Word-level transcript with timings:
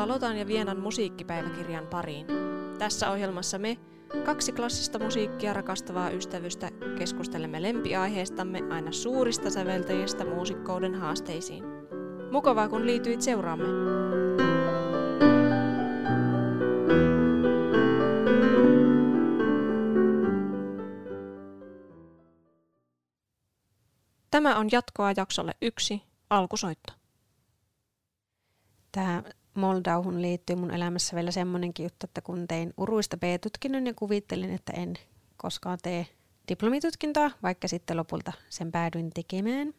Tervetuloa 0.00 0.14
Lotan 0.14 0.38
ja 0.38 0.46
Vienan 0.46 0.80
musiikkipäiväkirjan 0.80 1.86
pariin. 1.86 2.26
Tässä 2.78 3.10
ohjelmassa 3.10 3.58
me, 3.58 3.78
kaksi 4.24 4.52
klassista 4.52 4.98
musiikkia 4.98 5.52
rakastavaa 5.52 6.10
ystävystä, 6.10 6.70
keskustelemme 6.98 7.62
lempiaiheistamme 7.62 8.62
aina 8.70 8.92
suurista 8.92 9.50
säveltäjistä 9.50 10.24
muusikkouden 10.24 10.94
haasteisiin. 10.94 11.64
Mukavaa 12.32 12.68
kun 12.68 12.86
liityit 12.86 13.22
seuraamme. 13.22 13.66
Tämä 24.30 24.58
on 24.58 24.68
jatkoa 24.72 25.12
jaksolle 25.16 25.52
yksi, 25.62 26.02
alkusoitto. 26.30 26.92
Tämä 28.92 29.22
Moldauhun 29.54 30.22
liittyy 30.22 30.56
mun 30.56 30.70
elämässä 30.70 31.16
vielä 31.16 31.30
semmoinenkin 31.30 31.84
juttu, 31.84 32.04
että 32.04 32.20
kun 32.20 32.48
tein 32.48 32.74
uruista 32.76 33.16
B-tutkinnon 33.16 33.86
ja 33.86 33.94
kuvittelin, 33.94 34.50
että 34.50 34.72
en 34.72 34.94
koskaan 35.36 35.78
tee 35.82 36.06
diplomitutkintoa, 36.48 37.30
vaikka 37.42 37.68
sitten 37.68 37.96
lopulta 37.96 38.32
sen 38.48 38.72
päädyin 38.72 39.10
tekemään, 39.14 39.74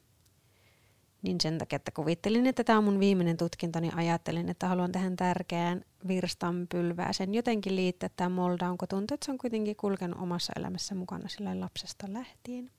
niin 1.21 1.38
sen 1.41 1.57
takia, 1.57 1.75
että 1.75 1.91
kuvittelin, 1.91 2.47
että 2.47 2.63
tämä 2.63 2.77
on 2.77 2.84
mun 2.84 2.99
viimeinen 2.99 3.38
tutkinto, 3.38 3.80
niin 3.80 3.95
ajattelin, 3.95 4.49
että 4.49 4.67
haluan 4.67 4.92
tähän 4.92 5.16
tärkeään 5.16 5.86
virstanpylvää 6.08 7.14
sen 7.14 7.33
jotenkin 7.33 7.75
liittää 7.75 8.09
tämä 8.16 8.30
Moldaun, 8.30 8.77
kun 8.77 8.88
tuntuu, 8.88 9.16
että 9.16 9.25
se 9.25 9.31
on 9.31 9.38
kuitenkin 9.38 9.75
kulkenut 9.75 10.22
omassa 10.22 10.53
elämässä 10.55 10.95
mukana 10.95 11.27
sillä 11.27 11.59
lapsesta 11.59 12.14
lähtien. 12.14 12.72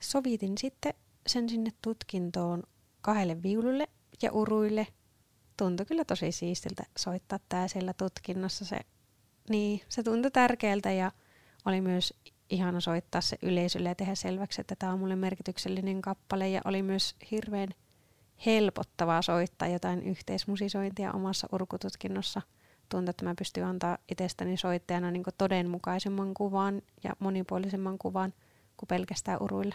Sovitin 0.00 0.58
sitten 0.58 0.94
sen 1.26 1.48
sinne 1.48 1.70
tutkintoon 1.82 2.62
kahdelle 3.00 3.42
viululle 3.42 3.88
ja 4.22 4.32
uruille. 4.32 4.86
Tuntui 5.56 5.86
kyllä 5.86 6.04
tosi 6.04 6.32
siistiltä 6.32 6.82
soittaa 6.98 7.38
tää 7.48 7.68
siellä 7.68 7.92
tutkinnossa. 7.92 8.64
Se, 8.64 8.80
niin, 9.48 9.80
se 9.88 10.02
tuntui 10.02 10.30
tärkeältä 10.30 10.92
ja 10.92 11.12
oli 11.64 11.80
myös 11.80 12.14
ihana 12.50 12.80
soittaa 12.80 13.20
se 13.20 13.38
yleisölle 13.42 13.88
ja 13.88 13.94
tehdä 13.94 14.14
selväksi, 14.14 14.60
että 14.60 14.76
tämä 14.78 14.92
on 14.92 14.98
mulle 14.98 15.16
merkityksellinen 15.16 16.02
kappale 16.02 16.48
ja 16.48 16.60
oli 16.64 16.82
myös 16.82 17.14
hirveän 17.30 17.68
helpottavaa 18.46 19.22
soittaa 19.22 19.68
jotain 19.68 20.02
yhteismusisointia 20.02 21.12
omassa 21.12 21.48
urkututkinnossa. 21.52 22.42
Tuntui, 22.88 23.10
että 23.10 23.24
mä 23.24 23.34
pystyn 23.38 23.66
antaa 23.66 23.98
itsestäni 24.08 24.56
soittajana 24.56 25.10
niin 25.10 25.22
todenmukaisemman 25.38 26.34
kuvan 26.34 26.82
ja 27.04 27.12
monipuolisemman 27.18 27.98
kuvan 27.98 28.34
kuin 28.76 28.88
pelkästään 28.88 29.42
uruilla. 29.42 29.74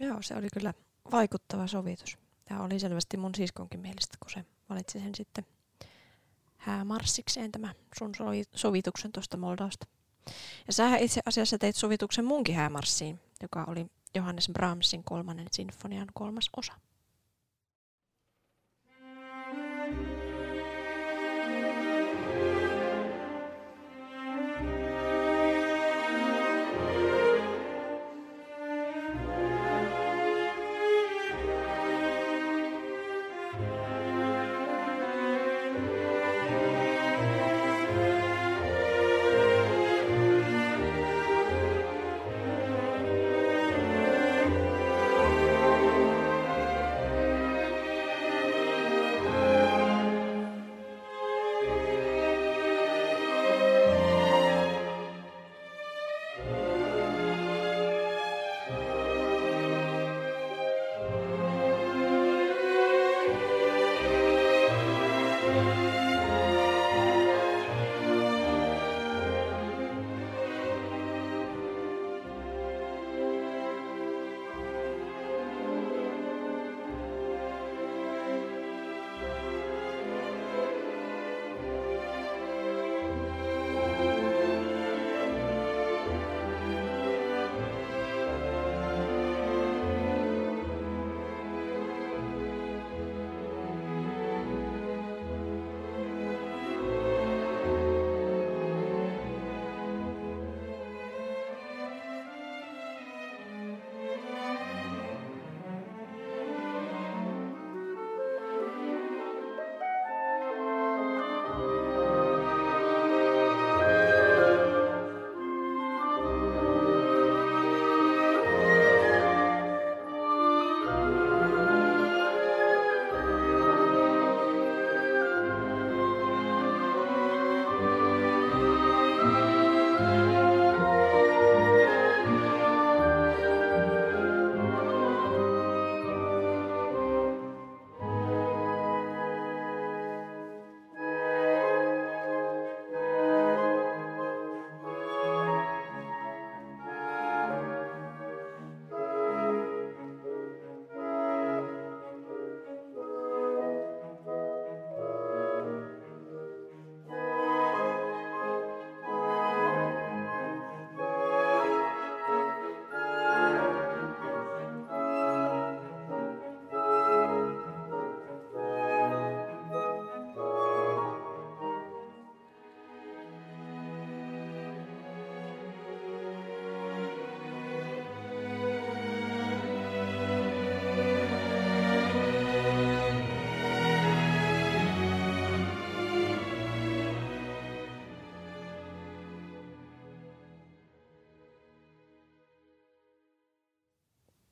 Joo, 0.00 0.22
se 0.22 0.36
oli 0.36 0.48
kyllä 0.54 0.74
vaikuttava 1.12 1.66
sovitus. 1.66 2.18
Tämä 2.44 2.62
oli 2.62 2.78
selvästi 2.78 3.16
mun 3.16 3.34
siskonkin 3.34 3.80
mielestä, 3.80 4.16
kun 4.20 4.30
se 4.30 4.44
valitsi 4.68 5.00
sen 5.00 5.14
sitten 5.14 5.46
häämarssikseen 6.56 7.52
tämä 7.52 7.74
sun 7.98 8.12
sovituksen 8.54 9.12
tuosta 9.12 9.36
Moldausta. 9.36 9.86
Ja 10.66 10.72
sä 10.72 10.96
itse 10.96 11.20
asiassa 11.26 11.58
teit 11.58 11.76
sovituksen 11.76 12.24
munkin 12.24 12.54
häämarssiin, 12.54 13.20
joka 13.42 13.64
oli 13.68 13.86
Johannes 14.14 14.48
Brahmsin 14.52 15.04
kolmannen 15.04 15.46
sinfonian 15.52 16.08
kolmas 16.14 16.50
osa. 16.56 16.72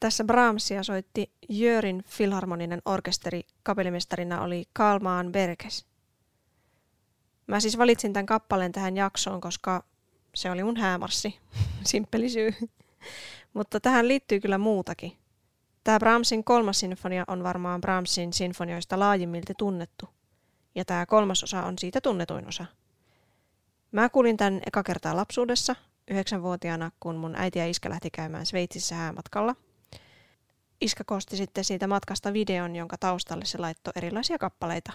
Tässä 0.05 0.25
Brahmsia 0.25 0.83
soitti 0.83 1.33
Jörin 1.49 2.03
filharmoninen 2.07 2.83
orkesteri, 2.85 3.43
kapellimestarina 3.63 4.41
oli 4.41 4.65
Kalmaan 4.73 5.33
Berges. 5.33 5.87
Mä 7.47 7.61
siis 7.61 7.79
valitsin 7.79 8.13
tämän 8.13 8.27
kappaleen 8.27 8.73
tähän 8.73 8.97
jaksoon, 8.97 9.41
koska 9.41 9.85
se 10.35 10.51
oli 10.51 10.65
mun 10.65 10.77
häämarssi. 10.77 11.39
Simppeli 11.87 12.29
syy. 12.29 12.55
Mutta 13.55 13.81
tähän 13.81 14.09
liittyy 14.09 14.41
kyllä 14.41 14.59
muutakin. 14.59 15.13
Tämä 15.85 15.99
Brahmsin 15.99 16.45
kolmas 16.45 16.81
sinfonia 16.81 17.25
on 17.27 17.43
varmaan 17.43 17.81
Brahmsin 17.81 18.33
sinfonioista 18.33 18.99
laajimmilti 18.99 19.55
tunnettu. 19.59 20.09
Ja 20.75 20.85
tämä 20.85 21.07
kolmas 21.07 21.43
osa 21.43 21.63
on 21.63 21.79
siitä 21.79 22.01
tunnetuin 22.01 22.49
osa. 22.49 22.67
Mä 23.93 24.09
kuulin 24.09 24.37
tämän 24.37 24.61
eka 24.67 24.83
kertaa 24.83 25.17
lapsuudessa, 25.17 25.77
yhdeksänvuotiaana, 26.11 26.91
kun 27.01 27.17
mun 27.17 27.37
äiti 27.37 27.59
ja 27.59 27.67
iskä 27.67 27.91
lähti 27.91 28.11
käymään 28.11 28.47
Sveitsissä 28.47 28.95
häämatkalla. 28.95 29.55
Iskä 30.81 31.05
koosti 31.05 31.37
sitten 31.37 31.65
siitä 31.65 31.87
matkasta 31.87 32.33
videon, 32.33 32.77
jonka 32.77 32.99
taustalle 32.99 33.45
se 33.45 33.59
laittoi 33.59 33.93
erilaisia 33.97 34.39
kappaleita. 34.39 34.93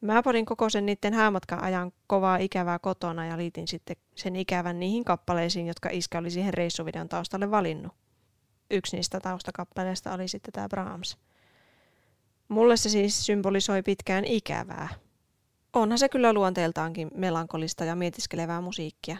Mä 0.00 0.22
panin 0.22 0.46
koko 0.46 0.70
sen 0.70 0.86
niiden 0.86 1.14
häämatkan 1.14 1.62
ajan 1.62 1.92
kovaa 2.06 2.36
ikävää 2.36 2.78
kotona 2.78 3.26
ja 3.26 3.36
liitin 3.36 3.68
sitten 3.68 3.96
sen 4.14 4.36
ikävän 4.36 4.80
niihin 4.80 5.04
kappaleisiin, 5.04 5.66
jotka 5.66 5.88
iskä 5.92 6.18
oli 6.18 6.30
siihen 6.30 6.54
reissuvideon 6.54 7.08
taustalle 7.08 7.50
valinnut. 7.50 7.92
Yksi 8.70 8.96
niistä 8.96 9.20
taustakappaleista 9.20 10.12
oli 10.12 10.28
sitten 10.28 10.52
tämä 10.52 10.68
Brahms. 10.68 11.18
Mulle 12.48 12.76
se 12.76 12.88
siis 12.88 13.26
symbolisoi 13.26 13.82
pitkään 13.82 14.24
ikävää. 14.24 14.88
Onhan 15.72 15.98
se 15.98 16.08
kyllä 16.08 16.32
luonteeltaankin 16.32 17.10
melankolista 17.14 17.84
ja 17.84 17.96
mietiskelevää 17.96 18.60
musiikkia. 18.60 19.16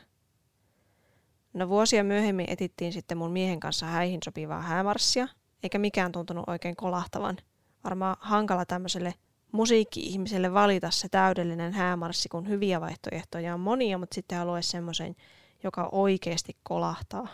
No 1.52 1.68
vuosia 1.68 2.04
myöhemmin 2.04 2.46
etittiin 2.48 2.92
sitten 2.92 3.18
mun 3.18 3.30
miehen 3.30 3.60
kanssa 3.60 3.86
häihin 3.86 4.20
sopivaa 4.24 4.62
häämarssia, 4.62 5.28
eikä 5.66 5.78
mikään 5.78 6.12
tuntunut 6.12 6.44
oikein 6.46 6.76
kolahtavan. 6.76 7.36
Varmaan 7.84 8.16
hankala 8.20 8.64
tämmöiselle 8.64 9.14
musiikki-ihmiselle 9.52 10.54
valita 10.54 10.90
se 10.90 11.08
täydellinen 11.08 11.72
häämarssi, 11.72 12.28
kun 12.28 12.48
hyviä 12.48 12.80
vaihtoehtoja 12.80 13.54
on 13.54 13.60
monia, 13.60 13.98
mutta 13.98 14.14
sitten 14.14 14.38
haluaisi 14.38 14.70
semmoisen, 14.70 15.16
joka 15.64 15.88
oikeasti 15.92 16.56
kolahtaa. 16.62 17.28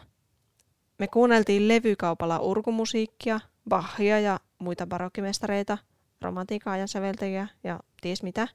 Me 0.99 1.09
kuunneltiin 1.09 1.69
levykaupalla 1.69 2.39
urkumusiikkia, 2.39 3.41
Bachia 3.69 4.21
ja 4.21 4.41
muita 4.59 4.87
barokkimestareita, 4.87 5.79
romantiikan 6.23 6.81
ja 6.81 6.87
säveltäjiä 6.87 7.49
ja 7.65 7.81
ties 8.01 8.23
mitä. 8.23 8.49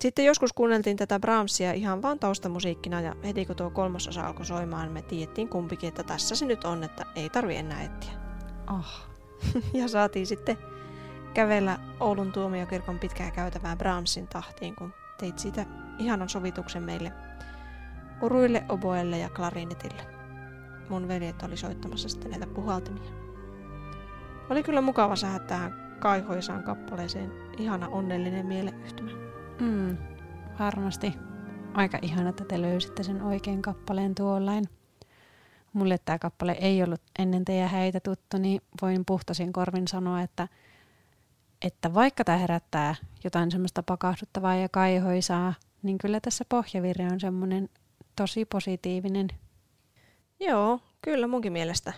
Sitten 0.00 0.24
joskus 0.24 0.52
kuunneltiin 0.52 0.96
tätä 0.96 1.20
Brahmsia 1.20 1.72
ihan 1.72 2.02
vaan 2.02 2.18
taustamusiikkina 2.18 3.00
ja 3.00 3.14
heti 3.24 3.46
kun 3.46 3.56
tuo 3.56 3.70
kolmasosa 3.70 4.26
alkoi 4.26 4.46
soimaan, 4.46 4.92
me 4.92 5.02
tiedettiin 5.02 5.48
kumpikin, 5.48 5.88
että 5.88 6.02
tässä 6.02 6.36
se 6.36 6.46
nyt 6.46 6.64
on, 6.64 6.84
että 6.84 7.04
ei 7.14 7.30
tarvi 7.30 7.56
enää 7.56 7.82
etsiä. 7.82 8.29
Oh. 8.70 9.10
ja 9.80 9.88
saatiin 9.88 10.26
sitten 10.26 10.58
kävellä 11.34 11.78
Oulun 12.00 12.32
tuomiokirkon 12.32 12.98
pitkää 12.98 13.30
käytävää 13.30 13.76
Brahmsin 13.76 14.28
tahtiin, 14.28 14.76
kun 14.76 14.94
teit 15.18 15.38
siitä 15.38 15.66
ihanan 15.98 16.28
sovituksen 16.28 16.82
meille 16.82 17.12
uruille, 18.22 18.64
oboelle 18.68 19.18
ja 19.18 19.28
klarinetille. 19.28 20.02
Mun 20.88 21.08
veljet 21.08 21.42
oli 21.42 21.56
soittamassa 21.56 22.08
sitten 22.08 22.30
näitä 22.30 22.46
puhaltimia. 22.46 23.10
Oli 24.50 24.62
kyllä 24.62 24.80
mukava 24.80 25.16
saada 25.16 25.38
tähän 25.38 25.96
kaihoisaan 26.00 26.62
kappaleeseen 26.62 27.32
ihana 27.58 27.88
onnellinen 27.88 28.46
mieleyhtymä. 28.46 29.10
Mm, 29.60 29.96
varmasti. 30.58 31.14
Aika 31.74 31.98
ihana, 32.02 32.28
että 32.28 32.44
te 32.44 32.62
löysitte 32.62 33.02
sen 33.02 33.22
oikein 33.22 33.62
kappaleen 33.62 34.14
tuollain. 34.14 34.64
Mulle 35.72 35.98
tämä 36.04 36.18
kappale 36.18 36.56
ei 36.60 36.82
ollut 36.82 37.00
ennen 37.18 37.44
teidän 37.44 37.70
häitä 37.70 38.00
tuttu, 38.00 38.38
niin 38.38 38.60
voin 38.82 39.04
puhtasin 39.04 39.52
korvin 39.52 39.88
sanoa, 39.88 40.20
että, 40.22 40.48
että 41.62 41.94
vaikka 41.94 42.24
tämä 42.24 42.38
herättää 42.38 42.94
jotain 43.24 43.50
semmoista 43.50 43.82
pakahduttavaa 43.82 44.54
ja 44.54 44.68
kaihoisaa, 44.68 45.54
niin 45.82 45.98
kyllä 45.98 46.20
tässä 46.20 46.44
pohjavirre 46.48 47.06
on 47.12 47.20
semmoinen 47.20 47.68
tosi 48.16 48.44
positiivinen. 48.44 49.28
Joo, 50.40 50.80
kyllä 51.02 51.26
munkin 51.26 51.52
mielestä. 51.52 51.92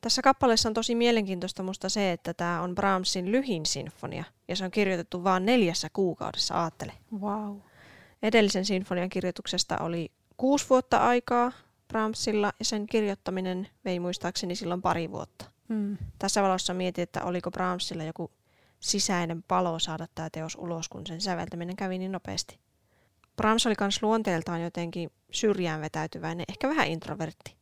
Tässä 0.00 0.22
kappaleessa 0.22 0.68
on 0.68 0.74
tosi 0.74 0.94
mielenkiintoista 0.94 1.62
musta 1.62 1.88
se, 1.88 2.12
että 2.12 2.34
tämä 2.34 2.62
on 2.62 2.74
Brahmsin 2.74 3.32
lyhin 3.32 3.66
sinfonia 3.66 4.24
ja 4.48 4.56
se 4.56 4.64
on 4.64 4.70
kirjoitettu 4.70 5.24
vain 5.24 5.46
neljässä 5.46 5.88
kuukaudessa, 5.92 6.54
aattele. 6.54 6.92
Wow. 7.20 7.56
Edellisen 8.22 8.64
sinfonian 8.64 9.08
kirjoituksesta 9.08 9.78
oli 9.78 10.12
kuusi 10.36 10.66
vuotta 10.70 10.98
aikaa 10.98 11.52
Brahmsilla 11.88 12.52
ja 12.58 12.64
sen 12.64 12.86
kirjoittaminen 12.86 13.68
vei 13.84 14.00
muistaakseni 14.00 14.56
silloin 14.56 14.82
pari 14.82 15.10
vuotta. 15.10 15.44
Mm. 15.68 15.96
Tässä 16.18 16.42
valossa 16.42 16.74
mietin, 16.74 17.02
että 17.02 17.24
oliko 17.24 17.50
Brahmsilla 17.50 18.04
joku 18.04 18.30
sisäinen 18.80 19.42
palo 19.42 19.78
saada 19.78 20.06
tämä 20.14 20.30
teos 20.30 20.56
ulos, 20.60 20.88
kun 20.88 21.06
sen 21.06 21.20
säveltäminen 21.20 21.76
kävi 21.76 21.98
niin 21.98 22.12
nopeasti. 22.12 22.58
Brahms 23.36 23.66
oli 23.66 23.74
myös 23.80 24.02
luonteeltaan 24.02 24.62
jotenkin 24.62 25.10
syrjään 25.30 25.80
vetäytyväinen, 25.80 26.44
ehkä 26.48 26.68
vähän 26.68 26.86
introvertti. 26.86 27.56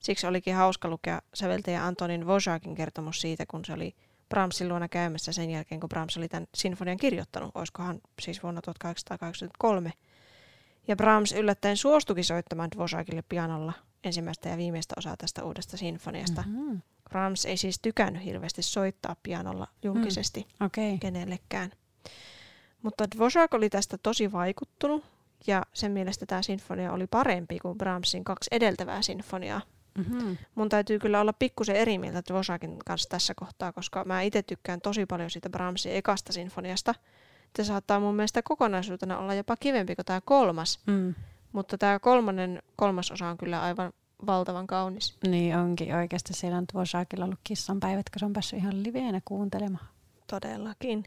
Siksi 0.00 0.26
olikin 0.26 0.54
hauska 0.54 0.88
lukea 0.88 1.22
säveltäjä 1.34 1.86
Antonin 1.86 2.26
Vojakin 2.26 2.74
kertomus 2.74 3.20
siitä, 3.20 3.46
kun 3.46 3.64
se 3.64 3.72
oli 3.72 3.94
Brahmsin 4.28 4.68
luona 4.68 4.88
käymässä 4.88 5.32
sen 5.32 5.50
jälkeen, 5.50 5.80
kun 5.80 5.88
Brahms 5.88 6.16
oli 6.16 6.28
tämän 6.28 6.46
sinfonian 6.54 6.96
kirjoittanut, 6.96 7.50
olisikohan 7.54 8.00
siis 8.20 8.42
vuonna 8.42 8.62
1883. 8.62 9.92
Ja 10.88 10.96
Brahms 10.96 11.32
yllättäen 11.32 11.76
suostukin 11.76 12.24
soittamaan 12.24 12.70
Dvořákille 12.76 13.22
pianolla 13.28 13.72
ensimmäistä 14.04 14.48
ja 14.48 14.56
viimeistä 14.56 14.94
osaa 14.98 15.16
tästä 15.16 15.44
uudesta 15.44 15.76
sinfoniasta. 15.76 16.44
Mm-hmm. 16.46 16.80
Brahms 17.08 17.44
ei 17.44 17.56
siis 17.56 17.78
tykännyt 17.82 18.24
hirveästi 18.24 18.62
soittaa 18.62 19.16
pianolla 19.22 19.68
julkisesti 19.82 20.46
Mm. 20.60 20.66
Okay. 20.66 20.98
kenellekään. 20.98 21.70
Mutta 22.82 23.04
Dvořák 23.16 23.54
oli 23.54 23.70
tästä 23.70 23.98
tosi 23.98 24.32
vaikuttunut 24.32 25.04
ja 25.46 25.62
sen 25.72 25.92
mielestä 25.92 26.26
tämä 26.26 26.42
sinfonia 26.42 26.92
oli 26.92 27.06
parempi 27.06 27.58
kuin 27.58 27.78
Brahmsin 27.78 28.24
kaksi 28.24 28.48
edeltävää 28.52 29.02
sinfoniaa. 29.02 29.60
Mm-hmm. 29.98 30.36
Mun 30.54 30.68
täytyy 30.68 30.98
kyllä 30.98 31.20
olla 31.20 31.32
pikkusen 31.32 31.76
eri 31.76 31.98
mieltä 31.98 32.22
Dvořákin 32.32 32.76
kanssa 32.86 33.08
tässä 33.08 33.34
kohtaa, 33.36 33.72
koska 33.72 34.04
mä 34.04 34.22
itse 34.22 34.42
tykkään 34.42 34.80
tosi 34.80 35.06
paljon 35.06 35.30
siitä 35.30 35.50
Brahmsin 35.50 35.92
ekasta 35.92 36.32
sinfoniasta. 36.32 36.94
Se 37.56 37.64
saattaa 37.64 38.00
mun 38.00 38.16
mielestä 38.16 38.42
kokonaisuutena 38.42 39.18
olla 39.18 39.34
jopa 39.34 39.56
kivempi 39.56 39.94
kuin 39.94 40.06
tämä 40.06 40.20
kolmas, 40.20 40.78
Mm. 40.86 41.14
mutta 41.52 41.78
tämä 41.78 41.98
kolmannen 41.98 42.62
kolmas 42.76 43.10
osa 43.10 43.28
on 43.28 43.38
kyllä 43.38 43.62
aivan 43.62 43.92
valtavan 44.26 44.66
kaunis. 44.66 45.18
Niin 45.26 45.56
onkin 45.56 45.94
oikeasti. 45.94 46.32
Siellä 46.34 46.58
on 46.58 46.66
Dvořákilla 46.72 47.24
ollut 47.24 47.40
kissanpäivät, 47.44 48.10
kun 48.10 48.20
se 48.20 48.24
on 48.24 48.32
päässyt 48.32 48.58
ihan 48.58 48.82
liveenä 48.82 49.20
kuuntelemaan. 49.24 49.86
Todellakin. 50.26 51.04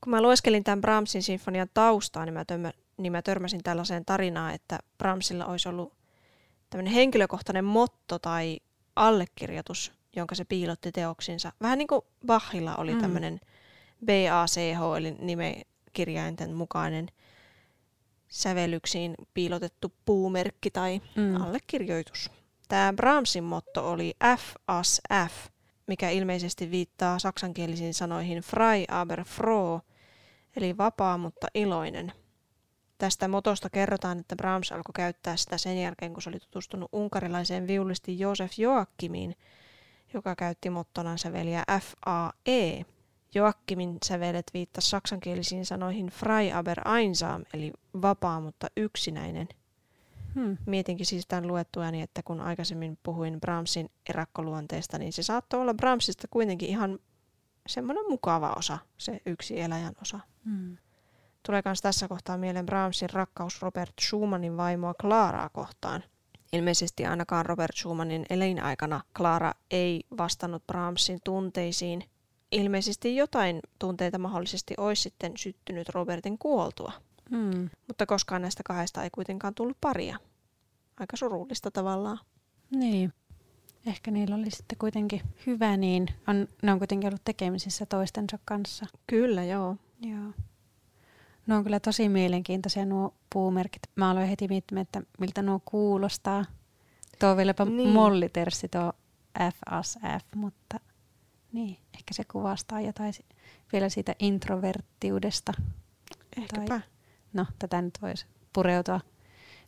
Kun 0.00 0.10
mä 0.10 0.22
lueskelin 0.22 0.64
tämän 0.64 0.80
Brahmsin 0.80 1.22
sinfonian 1.22 1.68
taustaa, 1.74 2.24
niin 2.24 2.34
mä, 2.34 2.44
tömmä, 2.44 2.72
niin 2.96 3.12
mä 3.12 3.22
törmäsin 3.22 3.62
tällaiseen 3.62 4.04
tarinaan, 4.04 4.54
että 4.54 4.78
Brahmsilla 4.98 5.46
olisi 5.46 5.68
ollut 5.68 5.92
tämmöinen 6.70 6.92
henkilökohtainen 6.92 7.64
motto 7.64 8.18
tai 8.18 8.60
allekirjoitus, 8.96 9.92
jonka 10.16 10.34
se 10.34 10.44
piilotti 10.44 10.92
teoksinsa. 10.92 11.52
Vähän 11.60 11.78
niin 11.78 11.88
kuin 11.88 12.02
Bachilla 12.26 12.76
oli 12.76 12.94
mm. 12.94 13.00
tämmöinen 13.00 13.40
BACH, 14.06 14.58
eli 14.98 15.10
nimekirjainten 15.18 16.54
mukainen 16.54 17.08
sävellyksiin 18.28 19.14
piilotettu 19.34 19.92
puumerkki 20.04 20.70
tai 20.70 21.00
Mm. 21.16 21.40
allekirjoitus. 21.40 22.30
Tämä 22.68 22.92
Brahmsin 22.96 23.44
motto 23.44 23.90
oli 23.90 24.14
F 24.38 24.54
as 24.68 25.00
F, 25.30 25.46
mikä 25.86 26.10
ilmeisesti 26.10 26.70
viittaa 26.70 27.18
saksankielisiin 27.18 27.94
sanoihin 27.94 28.38
frei 28.38 28.84
aber 28.90 29.24
froh, 29.24 29.82
eli 30.56 30.76
vapaa, 30.76 31.18
mutta 31.18 31.46
iloinen. 31.54 32.12
Tästä 32.98 33.28
motosta 33.28 33.70
kerrotaan, 33.70 34.18
että 34.18 34.36
Brahms 34.36 34.72
alkoi 34.72 34.92
käyttää 34.94 35.36
sitä 35.36 35.58
sen 35.58 35.82
jälkeen, 35.82 36.12
kun 36.12 36.22
se 36.22 36.28
oli 36.28 36.40
tutustunut 36.40 36.88
unkarilaiseen 36.92 37.66
viulisti 37.66 38.18
Josef 38.18 38.58
Joakkimiin, 38.58 39.36
joka 40.14 40.36
käytti 40.36 40.70
mottonan 40.70 41.18
säveliä 41.18 41.64
FAE. 41.80 42.84
Joakkimin 43.34 43.98
sävelet 44.04 44.50
viittasi 44.54 44.88
saksankielisiin 44.88 45.66
sanoihin 45.66 46.06
frei 46.06 46.52
aber 46.52 46.88
einsam, 46.98 47.44
eli 47.54 47.72
vapaa, 48.02 48.40
mutta 48.40 48.66
yksinäinen. 48.76 49.48
Hmm. 50.34 50.56
Mietinkin 50.66 51.06
siis 51.06 51.26
tämän 51.26 51.46
luettuani, 51.46 52.02
että 52.02 52.22
kun 52.22 52.40
aikaisemmin 52.40 52.98
puhuin 53.02 53.40
Brahmsin 53.40 53.90
erakkoluonteesta, 54.08 54.98
niin 54.98 55.12
se 55.12 55.22
saattoi 55.22 55.60
olla 55.60 55.74
Brahmsista 55.74 56.28
kuitenkin 56.30 56.68
ihan 56.68 56.98
semmoinen 57.66 58.04
mukava 58.08 58.52
osa, 58.56 58.78
se 58.98 59.20
yksi 59.26 59.60
eläjän 59.60 59.94
osa. 60.02 60.20
Hmm. 60.44 60.76
Tulee 61.46 61.62
myös 61.64 61.80
tässä 61.80 62.08
kohtaa 62.08 62.38
mieleen 62.38 62.66
Brahmsin 62.66 63.10
rakkaus 63.10 63.62
Robert 63.62 63.92
Schumannin 64.00 64.56
vaimoa 64.56 64.94
Klaaraa 64.94 65.48
kohtaan. 65.48 66.04
Ilmeisesti 66.52 67.06
ainakaan 67.06 67.46
Robert 67.46 67.76
Schumannin 67.76 68.26
elinaikana 68.30 69.00
Klaara 69.16 69.52
ei 69.70 70.04
vastannut 70.18 70.66
Brahmsin 70.66 71.18
tunteisiin. 71.24 72.04
Ilmeisesti 72.54 73.16
jotain 73.16 73.60
tunteita 73.78 74.18
mahdollisesti 74.18 74.74
olisi 74.78 75.02
sitten 75.02 75.32
syttynyt 75.36 75.88
Robertin 75.88 76.38
kuoltua, 76.38 76.92
Hmm. 77.30 77.70
mutta 77.88 78.06
koskaan 78.06 78.42
näistä 78.42 78.62
kahdesta 78.62 79.02
ei 79.04 79.10
kuitenkaan 79.10 79.54
tullut 79.54 79.76
paria. 79.80 80.16
Aika 81.00 81.16
surullista 81.16 81.70
tavallaan. 81.70 82.18
Niin. 82.70 83.12
Ehkä 83.86 84.10
niillä 84.10 84.34
oli 84.36 84.50
sitten 84.50 84.78
kuitenkin 84.78 85.20
hyvä 85.46 85.76
niin. 85.76 86.06
On, 86.26 86.48
ne 86.62 86.72
on 86.72 86.78
kuitenkin 86.78 87.08
ollut 87.08 87.24
tekemisissä 87.24 87.86
toistensa 87.86 88.38
kanssa. 88.44 88.86
Kyllä, 89.06 89.44
joo. 89.44 89.76
Joo. 90.00 90.32
Ne 91.46 91.54
on 91.54 91.64
kyllä 91.64 91.80
tosi 91.80 92.08
mielenkiintoisia 92.08 92.84
nuo 92.84 93.14
puumerkit. 93.32 93.82
Mä 93.96 94.10
aloin 94.10 94.28
heti 94.28 94.48
miettimään, 94.48 94.82
että 94.82 95.02
miltä 95.20 95.42
nuo 95.42 95.60
kuulostaa. 95.64 96.44
Tuo 97.18 97.28
on 97.28 97.36
vieläpä 97.36 97.64
Niin. 97.64 97.76
niin. 97.76 97.88
molliterssi 97.88 98.68
tuo 98.68 98.92
FSF, 99.52 100.26
mutta 100.34 100.80
Niin, 101.54 101.78
ehkä 101.94 102.14
se 102.14 102.24
kuvastaa 102.24 102.80
jotain 102.80 103.14
vielä 103.72 103.88
siitä 103.88 104.14
introverttiudesta. 104.18 105.52
Ehkäpä. 106.36 106.66
Tai, 106.66 106.80
no, 107.32 107.46
tätä 107.58 107.82
nyt 107.82 107.98
voisi 108.02 108.26
pureutua 108.52 109.00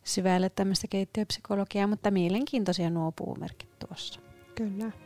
syvälle 0.05 0.49
tämmöistä 0.49 0.87
keittiöpsykologiaa, 0.87 1.87
mutta 1.87 2.11
mielenkiintoisia 2.11 2.91
nuo 2.91 3.13
puumerkit 3.13 3.79
tuossa. 3.79 4.21
Kyllä. 4.55 5.06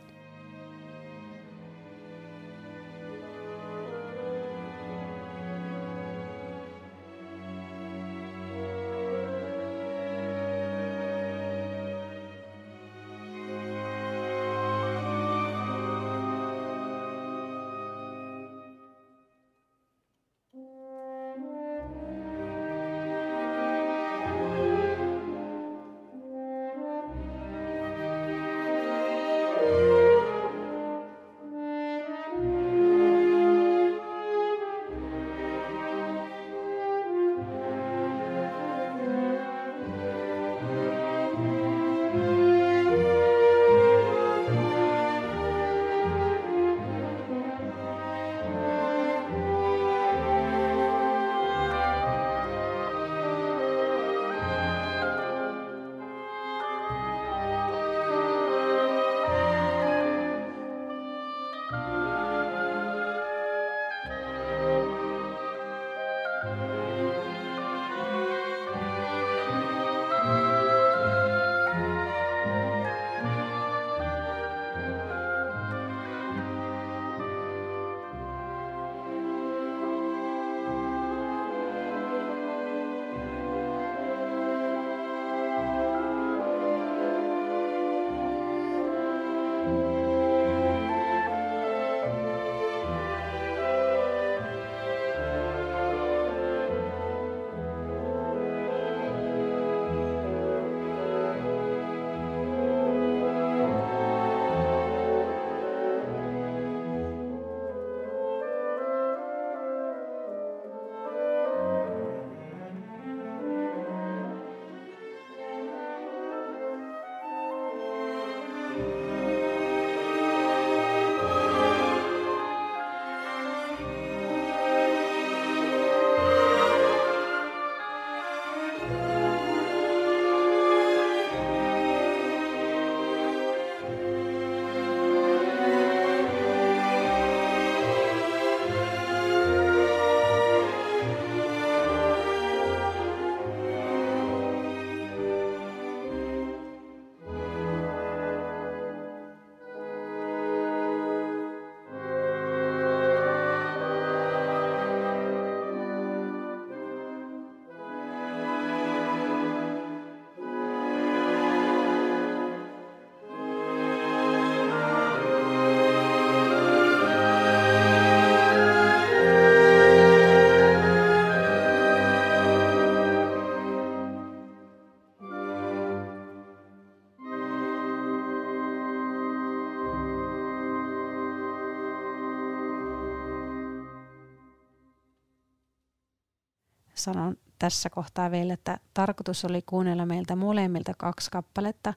Sanon 187.03 187.37
tässä 187.61 187.89
kohtaa 187.89 188.31
vielä, 188.31 188.53
että 188.53 188.79
tarkoitus 188.93 189.45
oli 189.45 189.61
kuunnella 189.61 190.05
meiltä 190.05 190.35
molemmilta 190.35 190.93
kaksi 190.97 191.31
kappaletta, 191.31 191.93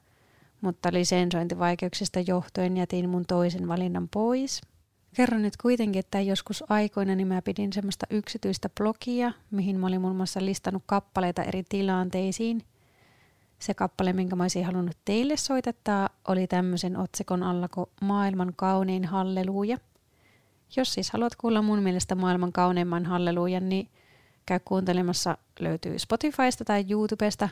mutta 0.60 0.92
lisensointivaikeuksista 0.92 2.20
johtuen 2.20 2.76
jätin 2.76 3.08
mun 3.08 3.24
toisen 3.26 3.68
valinnan 3.68 4.08
pois. 4.08 4.60
Kerron 5.16 5.42
nyt 5.42 5.56
kuitenkin, 5.56 6.00
että 6.00 6.20
joskus 6.20 6.64
aikoina 6.68 7.14
niin 7.14 7.28
mä 7.28 7.42
pidin 7.42 7.72
semmoista 7.72 8.06
yksityistä 8.10 8.68
blogia, 8.68 9.32
mihin 9.50 9.80
mä 9.80 9.86
olin 9.86 10.00
muun 10.00 10.16
muassa 10.16 10.44
listannut 10.44 10.82
kappaleita 10.86 11.42
eri 11.42 11.62
tilanteisiin. 11.68 12.62
Se 13.58 13.74
kappale, 13.74 14.12
minkä 14.12 14.36
mä 14.36 14.44
olisin 14.44 14.64
halunnut 14.64 14.96
teille 15.04 15.36
soitettaa, 15.36 16.08
oli 16.28 16.46
tämmöisen 16.46 16.96
otsikon 16.96 17.42
alla 17.42 17.68
kuin 17.68 17.86
Maailman 18.00 18.52
kaunein 18.56 19.04
halleluja. 19.04 19.76
Jos 20.76 20.94
siis 20.94 21.10
haluat 21.10 21.36
kuulla 21.36 21.62
mun 21.62 21.82
mielestä 21.82 22.14
maailman 22.14 22.52
kauneimman 22.52 23.06
hallelujan, 23.06 23.68
niin– 23.68 23.88
käy 24.46 24.60
kuuntelemassa, 24.64 25.38
löytyy 25.60 25.98
Spotifysta 25.98 26.64
tai 26.64 26.84
YouTubesta. 26.90 27.48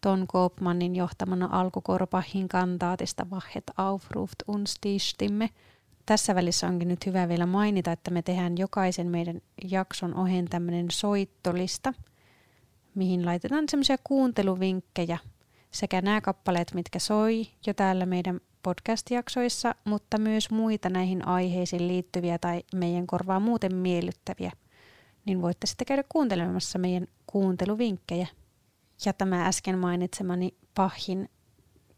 Ton 0.00 0.26
Koopmanin 0.26 0.96
johtamana 0.96 1.48
alkukorpahin 1.52 2.48
kantaatista 2.48 3.30
Vahet 3.30 3.64
aufruft 3.76 4.34
uns. 4.48 4.80
Tässä 6.06 6.34
välissä 6.34 6.68
onkin 6.68 6.88
nyt 6.88 7.06
hyvä 7.06 7.28
vielä 7.28 7.46
mainita, 7.46 7.92
että 7.92 8.10
me 8.10 8.22
tehdään 8.22 8.58
jokaisen 8.58 9.06
meidän 9.06 9.40
jakson 9.70 10.14
ohen 10.14 10.44
tämmöinen 10.44 10.86
soittolista, 10.90 11.94
mihin 12.94 13.26
laitetaan 13.26 13.64
semmoisia 13.68 13.96
kuunteluvinkkejä. 14.04 15.18
Sekä 15.70 16.02
nämä 16.02 16.20
kappaleet, 16.20 16.74
mitkä 16.74 16.98
soi 16.98 17.46
jo 17.66 17.74
täällä 17.74 18.06
meidän 18.06 18.40
podcast-jaksoissa, 18.62 19.74
mutta 19.84 20.18
myös 20.18 20.50
muita 20.50 20.90
näihin 20.90 21.28
aiheisiin 21.28 21.88
liittyviä 21.88 22.38
tai 22.38 22.62
meidän 22.74 23.06
korvaa 23.06 23.40
muuten 23.40 23.74
miellyttäviä– 23.74 24.52
niin 25.30 25.42
voitte 25.42 25.66
sitten 25.66 25.86
käydä 25.86 26.04
kuuntelemassa 26.08 26.78
meidän 26.78 27.06
kuunteluvinkkejä. 27.26 28.26
Ja 29.04 29.12
tämä 29.12 29.46
äsken 29.46 29.78
mainitsemani 29.78 30.54
pahin 30.74 31.28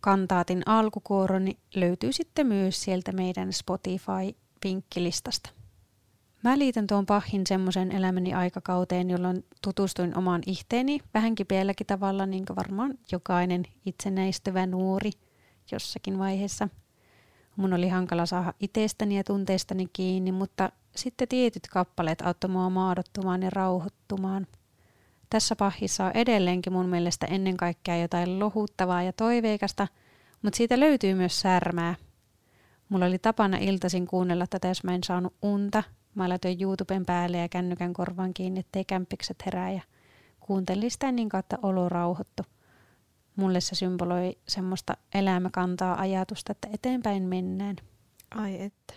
kantaatin 0.00 0.62
alkukuoroni 0.66 1.58
löytyy 1.74 2.12
sitten 2.12 2.46
myös 2.46 2.82
sieltä 2.82 3.12
meidän 3.12 3.52
Spotify-vinkkilistasta. 3.52 5.50
Mä 6.44 6.58
liitän 6.58 6.86
tuon 6.86 7.06
pahin 7.06 7.46
semmoisen 7.46 7.92
elämäni 7.92 8.34
aikakauteen, 8.34 9.10
jolloin 9.10 9.44
tutustuin 9.62 10.18
omaan 10.18 10.42
ihteeni 10.46 11.00
vähänkin 11.14 11.46
pielläkin 11.46 11.86
tavalla, 11.86 12.26
niin 12.26 12.46
kuin 12.46 12.56
varmaan 12.56 12.98
jokainen 13.12 13.62
itsenäistyvä 13.86 14.66
nuori 14.66 15.10
jossakin 15.72 16.18
vaiheessa. 16.18 16.68
Mun 17.56 17.72
oli 17.72 17.88
hankala 17.88 18.26
saada 18.26 18.54
itsestäni 18.60 19.16
ja 19.16 19.24
tunteistani 19.24 19.88
kiinni, 19.92 20.32
mutta 20.32 20.72
sitten 20.96 21.28
tietyt 21.28 21.62
kappaleet 21.70 22.20
auttoi 22.22 22.50
mua 22.50 22.70
maadottumaan 22.70 23.42
ja 23.42 23.50
rauhoittumaan. 23.50 24.46
Tässä 25.30 25.56
pahissa 25.56 26.04
on 26.04 26.12
edelleenkin 26.14 26.72
mun 26.72 26.88
mielestä 26.88 27.26
ennen 27.26 27.56
kaikkea 27.56 27.96
jotain 27.96 28.38
lohuttavaa 28.38 29.02
ja 29.02 29.12
toiveikasta, 29.12 29.88
mutta 30.42 30.56
siitä 30.56 30.80
löytyy 30.80 31.14
myös 31.14 31.40
särmää. 31.40 31.94
Mulla 32.88 33.06
oli 33.06 33.18
tapana 33.18 33.56
iltaisin 33.56 34.06
kuunnella 34.06 34.46
tätä, 34.46 34.68
jos 34.68 34.84
mä 34.84 34.94
en 34.94 35.04
saanut 35.04 35.34
unta. 35.42 35.82
Mä 36.14 36.28
laitoin 36.28 36.62
YouTuben 36.62 37.06
päälle 37.06 37.36
ja 37.36 37.48
kännykän 37.48 37.92
korvan 37.92 38.34
kiinni, 38.34 38.60
ettei 38.60 38.84
kämpikset 38.84 39.36
herää 39.46 39.72
ja 39.72 39.82
kuuntelin 40.40 40.90
sitä 40.90 41.12
niin 41.12 41.28
kautta 41.28 41.58
olo 41.62 41.88
rauhoittu. 41.88 42.42
Mulle 43.36 43.60
se 43.60 43.74
symboloi 43.74 44.38
semmoista 44.48 44.96
elämäkantaa 45.14 46.00
ajatusta, 46.00 46.52
että 46.52 46.68
eteenpäin 46.72 47.22
mennään. 47.22 47.76
Ai 48.30 48.62
että. 48.62 48.94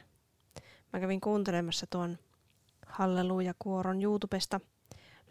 Mä 0.93 0.99
kävin 0.99 1.21
kuuntelemassa 1.21 1.87
tuon 1.89 2.17
Halleluja-kuoron 2.87 4.03
YouTubesta. 4.03 4.59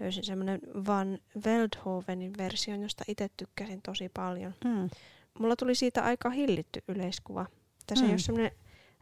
Löysin 0.01 0.25
semmoinen 0.25 0.61
Van 0.87 1.19
Veldhovenin 1.45 2.33
version, 2.39 2.83
josta 2.83 3.05
itse 3.09 3.31
tykkäsin 3.37 3.83
tosi 3.83 4.09
paljon. 4.15 4.55
Mm. 4.65 4.91
Mulla 5.39 5.57
tuli 5.57 5.75
siitä 5.75 6.05
aika 6.05 6.31
hillitty 6.31 6.83
yleiskuva. 6.89 7.47
Tässä 7.87 8.05
mm. 8.05 8.09
ei 8.09 8.13
ole 8.13 8.19
semmoinen 8.19 8.53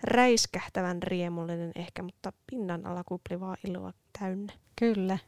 räiskähtävän 0.02 1.02
riemullinen 1.02 1.72
ehkä, 1.74 2.02
mutta 2.02 2.32
pinnan 2.50 2.86
alla 2.86 3.04
kuplivaa 3.04 3.56
iloa 3.64 3.92
täynnä. 4.18 4.52
Kyllä. 4.78 5.18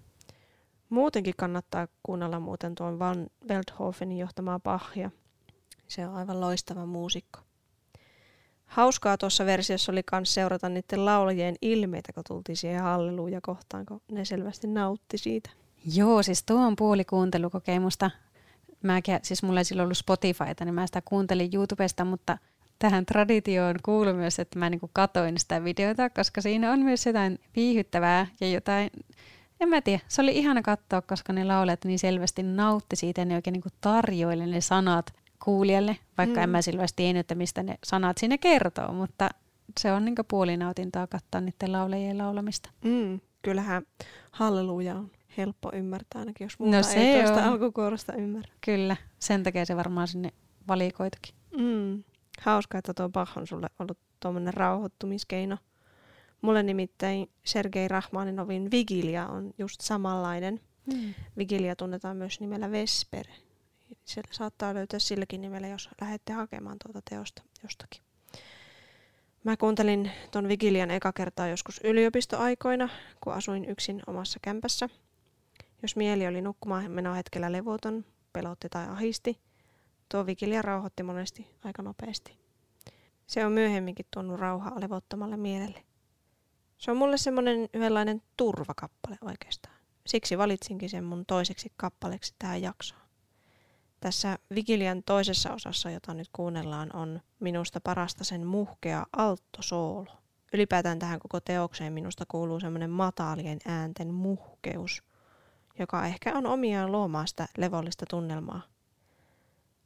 Muutenkin 0.89 1.35
kannattaa 1.37 1.89
kuunnella 2.03 2.41
muuten 2.41 2.75
tuon 2.75 2.99
Van 2.99 3.27
Veldhovenin 3.49 4.19
johtamaa 4.19 4.59
pahja. 4.59 5.11
Se 5.89 6.07
on 6.07 6.15
aivan 6.15 6.41
loistava 6.41 6.87
muusikko. 6.87 7.41
Hauskaa 8.67 9.19
tuossa 9.19 9.47
versiossa 9.47 9.93
oli 9.93 10.03
myös 10.13 10.35
seurata 10.35 10.69
niiden 10.69 11.05
laulajien 11.05 11.55
ilmeitä, 11.63 12.13
kun 12.13 12.25
tultiin 12.29 12.57
siihen 12.57 12.83
halleluja 12.83 13.41
kohtaan, 13.41 13.87
kun 13.87 14.01
ne 14.13 14.25
selvästi 14.25 14.67
nautti 14.67 15.19
siitä. 15.19 15.51
Joo, 15.95 16.23
siis 16.23 16.43
tuo 16.43 16.61
on 16.61 16.77
puoli 16.77 17.05
kuuntelukokemusta. 17.05 18.11
Mäkin, 18.83 19.19
siis 19.23 19.43
mulla 19.43 19.61
ei 19.61 19.65
silloin 19.65 19.85
ollut 19.85 19.99
Spotifyta, 19.99 20.65
niin 20.65 20.75
mä 20.75 20.87
sitä 20.87 21.03
kuuntelin 21.05 21.51
YouTubesta, 21.55 22.05
mutta 22.05 22.39
tähän 22.79 23.07
traditioon 23.07 23.77
kuuluu 23.83 24.15
myös, 24.15 24.39
että 24.39 24.59
mä 24.59 24.71
niinku 24.71 24.91
katoin 24.93 25.39
sitä 25.39 25.65
videota, 25.65 26.11
koska 26.11 26.41
siinä 26.41 26.73
on 26.73 26.81
myös 26.81 27.07
jotain 27.07 27.39
viihyttävää 27.57 28.27
ja 28.41 28.51
jotain, 28.51 28.91
en 29.65 29.69
mä 29.69 29.81
tiedä, 29.81 30.01
se 30.09 30.23
oli 30.23 30.37
ihana 30.37 30.63
katsoa, 30.63 31.03
koska 31.03 31.33
ne 31.33 31.45
laulijat 31.45 31.85
niin 31.85 31.99
selvästi 31.99 32.43
nautti 32.43 32.97
siitä 32.97 33.21
ja 33.21 33.25
ne 33.25 33.35
oikein 33.35 33.53
niinku 33.53 33.69
tarjoili 33.81 34.47
ne 34.47 34.61
sanat 34.61 35.15
kuulijalle, 35.45 35.97
vaikka 36.19 36.41
mm. 36.41 36.45
en 36.45 36.51
mä 36.51 36.63
selvästi 36.63 36.97
tiennyt, 36.97 37.21
että 37.21 37.35
mistä 37.35 37.63
ne 37.63 37.79
sanat 37.85 38.19
siinä 38.19 38.39
kertoo, 38.39 38.93
mutta 38.93 39.29
se 39.81 39.93
on 39.93 40.05
niin 40.05 40.15
puolinautintaa 40.29 41.07
katsoa 41.07 41.41
niiden 41.41 41.73
laulajien 41.73 42.19
laulamista. 42.19 42.71
Mm, 42.85 43.21
kyllähän 43.43 43.83
halleluja 44.31 44.95
on 44.95 45.11
helppo 45.37 45.71
ymmärtää 45.75 46.21
ainakin, 46.21 46.45
jos 46.45 46.59
muuta 46.59 46.77
no 46.77 46.83
se 46.83 46.99
ei 46.99 47.23
tuosta 47.23 47.45
alkukuorosta 47.45 48.13
ymmärrä. 48.13 48.53
Kyllä, 48.61 48.97
sen 49.19 49.43
takia 49.43 49.65
se 49.65 49.77
varmaan 49.77 50.09
sinne 50.09 50.33
valikoitukin. 50.69 51.35
Mm. 51.57 52.05
Hauska, 52.41 52.79
että 52.79 52.95
tuo 52.95 53.09
Bach 53.09 53.39
on 53.39 53.47
sulle 53.47 53.67
ollut 53.79 53.99
tuommoinen 54.21 54.55
rauhoittumiskeino. 54.55 55.59
Mulle 56.45 56.63
nimittäin 56.63 57.31
Sergei 57.45 57.89
Rahmaninovin 57.89 58.71
Vigilia 58.71 59.27
on 59.27 59.55
just 59.59 59.81
samanlainen. 59.81 60.61
Mm. 60.87 61.15
Vigilia 61.39 61.77
tunnetaan 61.77 62.17
myös 62.17 62.41
nimellä 62.41 62.71
Vesper, 62.71 63.27
se 64.05 64.23
saattaa 64.31 64.75
löytyä 64.75 64.99
silläkin 64.99 65.41
nimellä, 65.41 65.69
jos 65.69 65.91
lähdette 66.01 66.33
hakemaan 66.33 66.77
tuota 66.85 67.01
teosta 67.11 67.43
jostakin. 67.63 68.03
Mä 69.45 69.57
kuuntelin 69.57 70.11
ton 70.31 70.49
Vigilian 70.49 70.91
eka 70.91 71.13
kertaa 71.13 71.49
joskus 71.49 71.81
yliopistoaikoina, 71.85 72.89
kun 73.21 73.33
asuin 73.33 73.65
yksin 73.65 74.03
omassa 74.07 74.39
kämpässä. 74.43 74.89
Jos 75.83 75.97
mieli 75.97 76.27
oli 76.27 76.41
nukkumaan 76.41 76.91
menoa 76.91 77.15
hetkellä 77.15 77.53
levoton, 77.53 78.05
pelotti 78.33 78.69
tai 78.69 78.89
ahisti, 78.89 79.41
tuo 80.09 80.27
Vigilia 80.27 80.63
rauhoitti 80.63 81.03
monesti 81.03 81.47
aika 81.65 81.83
nopeasti. 81.83 82.39
Se 83.27 83.47
on 83.47 83.53
myöhemminkin 83.53 84.07
tuonut 84.11 84.41
rauhaa 84.41 84.81
levottomalle 84.81 85.37
mielelle. 85.37 85.85
Se 86.79 86.91
on 86.91 86.97
mulle 86.97 87.17
semmoinen 87.17 87.69
yhdenlainen 87.75 88.23
turvakappale 88.37 89.19
oikeastaan. 89.21 89.75
Siksi 90.07 90.39
valitsinkin 90.39 90.91
sen 90.91 91.05
mun 91.05 91.27
toiseksi 91.27 91.73
kappaleeksi 91.77 92.35
tähän 92.39 92.63
jaksoon. 92.63 93.01
Tässä 94.01 94.39
Vigilian 94.55 95.03
toisessa 95.07 95.53
osassa, 95.53 95.91
jota 95.91 96.15
nyt 96.15 96.29
kuunnellaan, 96.33 96.97
on 96.97 97.21
minusta 97.41 97.81
parasta 97.81 98.25
sen 98.25 98.47
muhkea 98.47 99.07
alttosoolo. 99.17 100.17
Ylipäätään 100.53 100.99
tähän 100.99 101.19
koko 101.19 101.41
teokseen 101.41 101.93
minusta 101.93 102.25
kuuluu 102.29 102.61
semmoinen 102.61 102.91
mataalien 102.91 103.59
äänten 103.67 104.15
muhkeus, 104.15 105.03
joka 105.79 106.07
ehkä 106.07 106.33
on 106.35 106.47
omiaan 106.47 106.93
luomaan 106.93 107.29
sitä 107.29 107.49
levollista 107.57 108.07
tunnelmaa. 108.11 108.63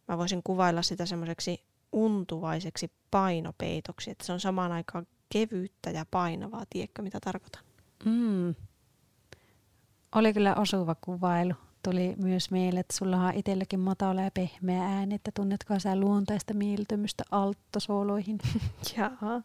Mä 0.09 0.19
voisin 0.19 0.43
kuvailla 0.43 0.83
sitä 0.83 1.07
semmoiseksi 1.07 1.65
untuvaiseksi 1.93 2.91
painopeitoksi, 3.11 4.11
että 4.11 4.27
se 4.27 4.33
on 4.33 4.41
samaan 4.41 4.73
aikaan 4.73 5.07
kevyyttä 5.29 5.91
ja 5.91 6.07
painavaa, 6.11 6.65
tiedätkö 6.71 7.03
mitä 7.03 7.19
tarkoitan? 7.21 7.63
Mm. 8.05 8.55
Oli 10.15 10.33
kyllä 10.33 10.55
osuva 10.55 10.95
kuvailu 11.01 11.55
tuli 11.83 12.15
myös 12.17 12.51
mieleen, 12.51 12.81
että 12.81 12.97
sulla 12.97 13.17
on 13.17 13.35
itselläkin 13.35 13.81
matala 13.81 14.23
ja 14.23 14.31
pehmeä 14.31 14.83
ääni, 14.83 15.15
että 15.15 15.31
tunnetko 15.35 15.79
sä 15.79 15.97
luontaista 15.97 16.55
mieltymystä 16.55 17.25
alttosooloihin? 17.31 18.39
Jaa. 18.97 19.43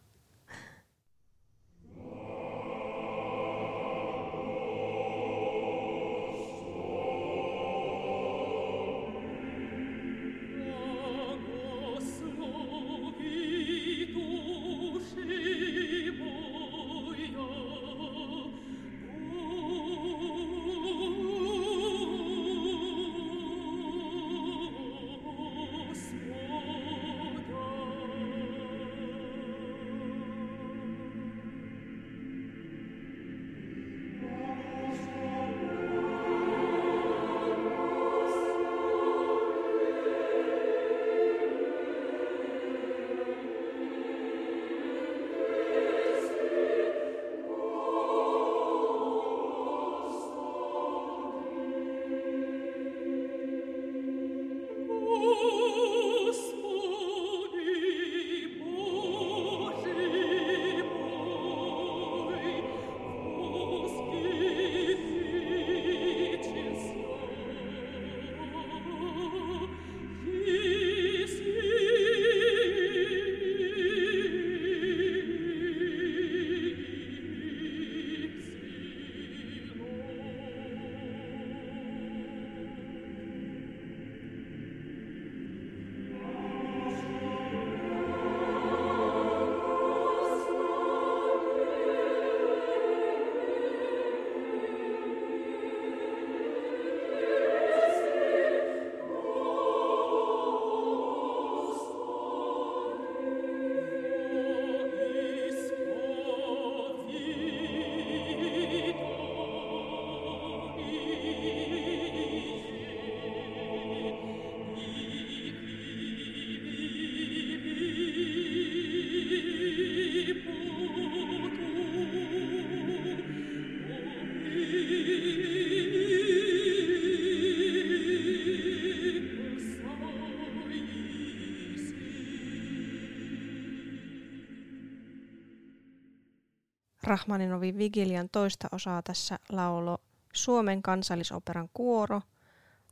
Rahmaninovin 137.06 137.78
Vigilian 137.78 138.28
toista 138.32 138.68
osaa 138.72 139.02
tässä 139.02 139.38
laulo 139.48 139.98
Suomen 140.32 140.82
kansallisoperan 140.82 141.68
kuoro. 141.74 142.22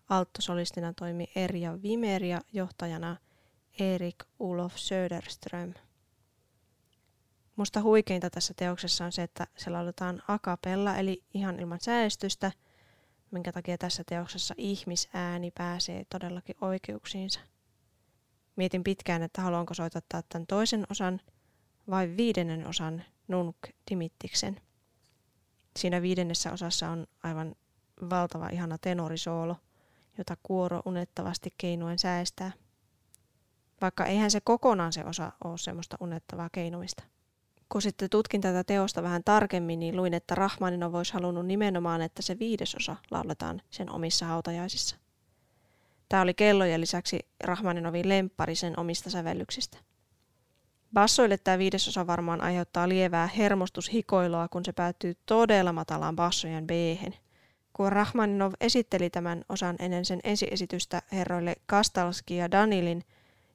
Alttosolistina 0.09 0.93
toimi 0.93 1.27
Erja 1.37 1.83
Vimer 1.83 2.25
ja 2.25 2.41
johtajana 2.53 3.17
Erik 3.81 4.25
Ulof 4.39 4.77
Söderström. 4.77 5.75
Musta 7.57 7.83
huikeinta 7.83 8.31
tässä 8.31 8.55
teoksessa 8.57 9.05
on 9.05 9.13
se, 9.13 9.23
että 9.23 9.47
se 9.57 9.71
lauletaan 9.71 10.23
akapella, 10.29 10.97
eli 10.97 11.23
ihan 11.35 11.61
ilman 11.61 11.81
säästystä, 11.81 12.53
minkä 13.31 13.53
takia 13.53 13.79
tässä 13.79 14.03
teoksessa 14.07 14.55
ihmisääni 14.59 15.51
pääsee 15.51 16.05
todellakin 16.11 16.57
oikeuksiinsa. 16.61 17.41
Mietin 18.57 18.85
pitkään, 18.85 19.23
että 19.23 19.43
haluanko 19.43 19.75
soittaa 19.75 20.23
tämän 20.29 20.47
toisen 20.47 20.87
osan 20.91 21.21
vai 21.91 22.17
viidennen 22.17 22.67
osan 22.67 23.05
Nunk 23.29 23.57
Dimittiksen. 23.91 24.61
Siinä 25.77 26.03
viidennessä 26.03 26.53
osassa 26.53 26.89
on 26.89 27.07
aivan 27.23 27.55
valtava 28.11 28.49
ihana 28.49 28.79
tenorisoolo, 28.79 29.57
jota 30.19 30.37
kuoro 30.43 30.83
unettavasti 30.85 31.55
keinuen 31.59 31.99
säästää. 31.99 32.53
Vaikka 33.81 34.07
eihän 34.07 34.31
se 34.31 34.41
kokonaan 34.41 34.93
se 34.93 35.05
osa 35.05 35.33
ole 35.45 35.59
semmoista 35.59 35.97
unettavaa 36.01 36.49
keinumista. 36.53 37.03
Kun 37.69 37.83
sitten 37.83 38.11
tutkin 38.11 38.41
tätä 38.41 38.65
teosta 38.65 39.03
vähän 39.03 39.25
tarkemmin, 39.25 39.81
niin 39.81 39.97
luin, 39.97 40.15
että 40.15 40.35
Rahmaninov 40.35 40.95
olisi 40.95 41.13
halunnut 41.13 41.47
nimenomaan, 41.47 42.03
että 42.03 42.23
se 42.23 42.39
viidesosa 42.39 42.97
lauletaan 43.11 43.63
sen 43.71 43.91
omissa 43.91 44.27
hautajaisissa. 44.27 44.97
Tämä 46.09 46.23
oli 46.23 46.35
kellojen 46.35 46.81
lisäksi 46.81 47.19
Rahmaninovin 47.45 48.09
lemppari 48.09 48.55
sen 48.55 48.79
omista 48.79 49.11
sävellyksistä. 49.11 49.79
Bassoille 50.95 51.39
tämä 51.39 51.59
viidesosa 51.59 52.07
varmaan 52.07 52.41
aiheuttaa 52.41 52.89
lievää 52.89 53.27
hermostushikoilua, 53.27 54.49
kun 54.49 54.65
se 54.65 54.73
päättyy 54.73 55.15
todella 55.27 55.73
matalaan 55.73 56.17
bassojen 56.17 56.67
b 56.67 56.71
Kun 57.73 57.93
Rahmaninov 57.93 58.53
esitteli 58.61 59.11
tämän 59.11 59.45
osan 59.49 59.77
ennen 59.79 60.05
sen 60.05 60.21
ensiesitystä 60.25 61.03
herroille 61.13 61.55
Kastalski 61.67 62.37
ja 62.37 62.51
Danilin, 62.51 63.03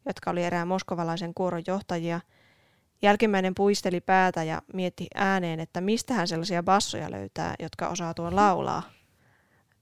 jotka 0.05 0.31
oli 0.31 0.43
erään 0.43 0.67
moskovalaisen 0.67 1.33
kuoron 1.33 1.63
johtajia, 1.67 2.19
jälkimmäinen 3.01 3.55
puisteli 3.55 4.01
päätä 4.01 4.43
ja 4.43 4.61
mietti 4.73 5.07
ääneen, 5.15 5.59
että 5.59 5.81
mistä 5.81 6.13
hän 6.13 6.27
sellaisia 6.27 6.63
bassoja 6.63 7.11
löytää, 7.11 7.55
jotka 7.59 7.87
osaa 7.87 8.13
tuon 8.13 8.35
laulaa. 8.35 8.83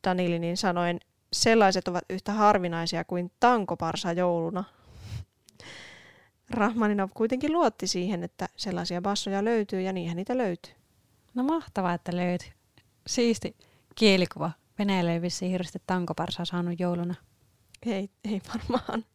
Danilinin 0.07 0.57
sanoen, 0.57 0.99
sellaiset 1.33 1.87
ovat 1.87 2.03
yhtä 2.09 2.31
harvinaisia 2.31 3.03
kuin 3.03 3.31
tankoparsa 3.39 4.11
jouluna. 4.11 4.63
Rahmaninov 6.49 7.09
kuitenkin 7.13 7.53
luotti 7.53 7.87
siihen, 7.87 8.23
että 8.23 8.49
sellaisia 8.55 9.01
bassoja 9.01 9.45
löytyy 9.45 9.81
ja 9.81 9.93
niinhän 9.93 10.17
niitä 10.17 10.37
löytyy. 10.37 10.73
No 11.35 11.43
mahtavaa, 11.43 11.93
että 11.93 12.15
löytyy. 12.15 12.49
Siisti 13.07 13.55
kielikuva. 13.95 14.51
Venäjällä 14.79 15.13
ei 15.13 15.21
vissiin 15.21 15.51
hirveästi 15.51 15.81
tankoparsaa 15.87 16.45
saanut 16.45 16.79
jouluna. 16.79 17.15
Ei, 17.85 18.09
ei 18.31 18.41
varmaan. 18.53 19.05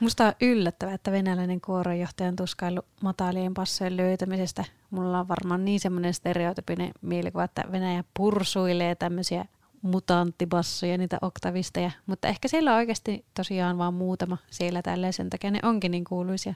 Musta 0.00 0.26
on 0.26 0.32
yllättävää, 0.40 0.94
että 0.94 1.12
venäläinen 1.12 1.60
kuoronjohtaja 1.60 2.28
on 2.28 2.36
tuskaillut 2.36 2.86
matalien 3.02 3.54
passojen 3.54 3.96
löytämisestä. 3.96 4.64
Mulla 4.90 5.20
on 5.20 5.28
varmaan 5.28 5.64
niin 5.64 5.80
semmoinen 5.80 6.14
stereotypinen 6.14 6.92
mielikuva, 7.00 7.44
että 7.44 7.64
Venäjä 7.72 8.04
pursuilee 8.16 8.94
tämmöisiä 8.94 9.44
mutanttibassoja, 9.84 10.98
niitä 10.98 11.18
oktavisteja, 11.22 11.90
mutta 12.06 12.28
ehkä 12.28 12.48
siellä 12.48 12.70
on 12.70 12.76
oikeasti 12.76 13.24
tosiaan 13.34 13.78
vaan 13.78 13.94
muutama 13.94 14.36
siellä 14.50 14.82
tälleen, 14.82 15.12
sen 15.12 15.30
takia 15.30 15.50
ne 15.50 15.60
onkin 15.62 15.90
niin 15.90 16.04
kuuluisia. 16.04 16.54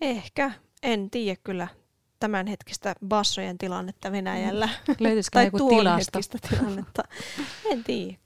Ehkä, 0.00 0.50
en 0.82 1.10
tiedä 1.10 1.40
kyllä 1.44 1.68
tämänhetkistä 2.20 2.94
bassojen 3.08 3.58
tilannetta 3.58 4.12
Venäjällä. 4.12 4.66
Mm. 4.66 4.94
Löytyisikö 5.00 5.34
tai 5.38 5.44
joku 5.44 5.68
tilasto? 5.68 6.20
tilannetta. 6.50 7.02
En 7.70 7.84
tiedä, 7.84 8.18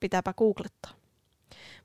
pitääpä 0.00 0.32
googlettaa. 0.32 0.92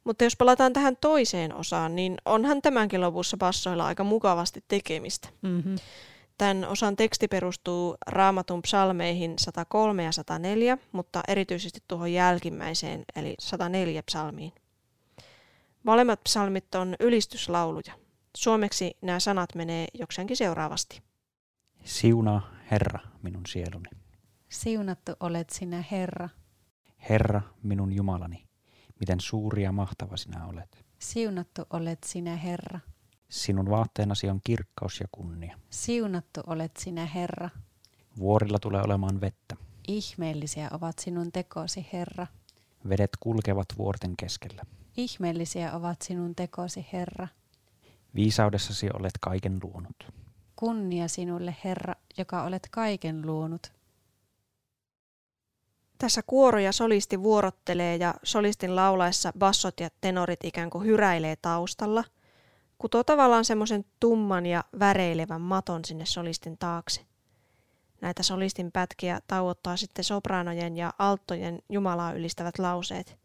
Mutta 0.04 0.24
jos 0.24 0.36
palataan 0.36 0.74
tähän 0.74 0.98
toiseen 1.02 1.56
osaan, 1.56 1.96
niin 1.96 2.18
onhan 2.26 2.62
tämänkin 2.62 3.02
lopussa 3.02 3.38
bassoilla 3.38 3.86
aika 3.86 4.04
mukavasti 4.04 4.64
tekemistä. 4.68 5.30
Mm-hmm. 5.42 5.76
Tämän 6.42 6.66
osan 6.66 6.96
teksti 6.96 7.28
perustuu 7.28 7.98
raamatun 8.08 8.62
psalmeihin 8.62 9.34
103 9.40 10.04
ja 10.04 10.12
104, 10.12 10.78
mutta 10.92 11.22
erityisesti 11.28 11.80
tuohon 11.88 12.14
jälkimmäiseen, 12.14 13.04
eli 13.16 13.36
104 13.40 14.04
psalmiin. 14.04 14.54
Molemmat 15.84 16.24
psalmit 16.24 16.76
on 16.76 16.96
ylistyslauluja. 17.00 17.94
Suomeksi 18.38 18.98
nämä 19.02 19.20
sanat 19.20 19.56
menee 19.56 19.88
jokseenkin 19.94 20.38
seuraavasti. 20.38 21.02
Siunaa 21.84 22.52
Herra 22.72 23.00
minun 23.24 23.46
sieluni. 23.46 23.90
Siunattu 24.50 25.12
olet 25.20 25.50
sinä 25.50 25.84
Herra. 25.92 26.30
Herra 27.10 27.42
minun 27.64 27.94
Jumalani, 27.94 28.48
miten 29.00 29.20
suuri 29.20 29.64
ja 29.64 29.72
mahtava 29.72 30.18
sinä 30.18 30.46
olet. 30.46 30.86
Siunattu 31.00 31.62
olet 31.70 32.00
sinä 32.06 32.36
Herra. 32.36 32.80
Sinun 33.32 33.70
vaatteenasi 33.70 34.30
on 34.30 34.40
kirkkaus 34.44 35.00
ja 35.00 35.08
kunnia. 35.12 35.58
Siunattu 35.70 36.42
olet 36.48 36.72
sinä, 36.78 37.06
Herra. 37.06 37.50
Vuorilla 38.20 38.60
tulee 38.60 38.82
olemaan 38.82 39.22
vettä. 39.22 39.56
Ihmeellisiä 39.88 40.70
ovat 40.72 41.00
sinun 41.00 41.32
tekosi, 41.32 41.88
Herra. 41.94 42.28
Vedet 42.90 43.10
kulkevat 43.20 43.66
vuorten 43.78 44.14
keskellä. 44.18 44.64
Ihmeellisiä 44.98 45.74
ovat 45.74 46.02
sinun 46.02 46.36
tekosi, 46.36 46.86
Herra. 46.94 47.28
Viisaudessasi 48.16 48.90
olet 48.94 49.14
kaiken 49.22 49.60
luonut. 49.64 50.14
Kunnia 50.56 51.08
sinulle, 51.08 51.56
Herra, 51.64 51.96
joka 52.18 52.44
olet 52.44 52.68
kaiken 52.72 53.26
luonut. 53.26 53.74
Tässä 55.98 56.22
kuoro 56.28 56.60
ja 56.60 56.72
solisti 56.72 57.24
vuorottelee 57.24 57.96
ja 57.96 58.14
solistin 58.24 58.76
laulaessa 58.76 59.34
bassot 59.40 59.80
ja 59.80 59.90
tenorit 60.02 60.44
ikään 60.44 60.70
kuin 60.70 60.86
hyräilee 60.86 61.36
taustalla– 61.36 62.04
kutoo 62.82 63.04
tavallaan 63.04 63.46
semmoisen 63.46 63.86
tumman 64.00 64.46
ja 64.46 64.64
väreilevän 64.80 65.42
maton 65.42 65.86
sinne 65.86 66.06
solistin 66.06 66.58
taakse. 66.58 67.02
Näitä 68.02 68.24
solistin 68.24 68.72
pätkiä 68.72 69.20
tauottaa 69.28 69.78
sitten 69.78 70.06
sopranojen 70.06 70.78
ja 70.78 70.94
alttojen 71.00 71.60
Jumalaa 71.70 72.14
ylistävät 72.14 72.60
lauseet. 72.60 73.18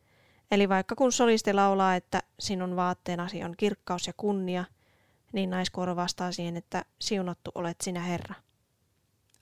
Eli 0.50 0.68
vaikka 0.68 0.94
kun 0.96 1.12
solisti 1.12 1.52
laulaa, 1.52 1.94
että 1.94 2.22
sinun 2.40 2.76
vaatteenasi 2.76 3.44
on 3.44 3.54
kirkkaus 3.56 4.06
ja 4.06 4.12
kunnia, 4.16 4.64
niin 5.32 5.50
naiskuoro 5.50 5.96
vastaa 5.96 6.32
siihen, 6.32 6.56
että 6.56 6.84
siunattu 7.00 7.50
olet 7.54 7.76
sinä 7.80 8.00
Herra. 8.00 8.34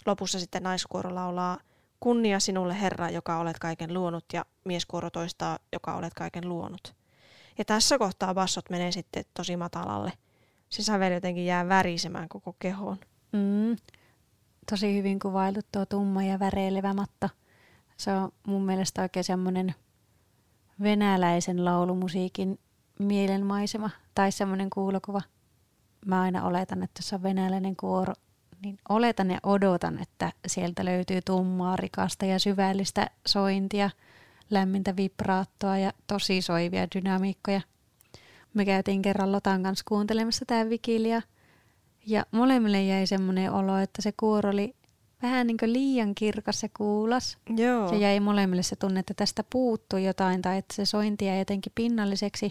Lopussa 0.06 0.40
sitten 0.40 0.62
naiskuoro 0.62 1.14
laulaa 1.14 1.58
kunnia 2.00 2.40
sinulle 2.40 2.80
Herra, 2.80 3.10
joka 3.10 3.38
olet 3.38 3.58
kaiken 3.58 3.94
luonut, 3.94 4.24
ja 4.32 4.44
mieskuoro 4.64 5.10
toistaa, 5.10 5.58
joka 5.72 5.94
olet 5.94 6.14
kaiken 6.14 6.48
luonut. 6.48 6.94
Ja 7.58 7.64
tässä 7.64 7.98
kohtaa 7.98 8.34
bassot 8.34 8.70
menee 8.70 8.92
sitten 8.92 9.24
tosi 9.34 9.56
matalalle. 9.56 10.12
Se 10.68 10.82
sävel 10.82 11.12
jotenkin 11.12 11.46
jää 11.46 11.68
värisemään 11.68 12.28
koko 12.28 12.56
kehoon. 12.58 12.98
Mm. 13.32 13.76
Tosi 14.70 14.94
hyvin 14.94 15.18
kuvailtu 15.18 15.60
tuo 15.72 15.86
tumma 15.86 16.22
ja 16.22 16.38
väreilevä 16.38 16.94
matta. 16.94 17.28
Se 17.96 18.12
on 18.12 18.32
mun 18.46 18.62
mielestä 18.62 19.02
oikein 19.02 19.24
semmoinen 19.24 19.74
venäläisen 20.82 21.64
laulumusiikin 21.64 22.58
mielenmaisema 22.98 23.90
tai 24.14 24.32
semmoinen 24.32 24.70
kuulokuva. 24.70 25.20
Mä 26.06 26.22
aina 26.22 26.44
oletan, 26.44 26.82
että 26.82 27.02
se 27.02 27.14
on 27.14 27.22
venäläinen 27.22 27.76
kuoro, 27.76 28.14
niin 28.62 28.78
oletan 28.88 29.30
ja 29.30 29.38
odotan, 29.42 30.02
että 30.02 30.32
sieltä 30.46 30.84
löytyy 30.84 31.20
tummaa, 31.22 31.76
rikasta 31.76 32.24
ja 32.24 32.38
syvällistä 32.38 33.10
sointia– 33.26 33.90
lämmintä 34.50 34.96
vibraattoa 34.96 35.78
ja 35.78 35.92
tosi 36.06 36.42
soivia 36.42 36.86
dynamiikkoja. 36.94 37.60
Me 38.54 38.64
käytiin 38.64 39.02
kerran 39.02 39.32
Lotan 39.32 39.62
kanssa 39.62 39.84
kuuntelemassa 39.88 40.44
tämä 40.44 40.68
vikilia 40.68 41.22
ja 42.06 42.26
molemmille 42.30 42.82
jäi 42.82 43.06
semmoinen 43.06 43.52
olo, 43.52 43.78
että 43.78 44.02
se 44.02 44.12
kuoro 44.16 44.50
oli 44.50 44.74
vähän 45.22 45.46
niin 45.46 45.56
kuin 45.56 45.72
liian 45.72 46.14
kirkas 46.14 46.62
ja 46.62 46.68
kuulas. 46.76 47.38
Joo. 47.56 47.88
Se 47.88 47.96
jäi 47.96 48.20
molemmille 48.20 48.62
se 48.62 48.76
tunne, 48.76 49.00
että 49.00 49.14
tästä 49.14 49.44
puuttuu 49.50 49.98
jotain 49.98 50.42
tai 50.42 50.58
että 50.58 50.74
se 50.74 50.84
sointi 50.84 51.24
jäi 51.24 51.38
jotenkin 51.38 51.72
pinnalliseksi, 51.74 52.50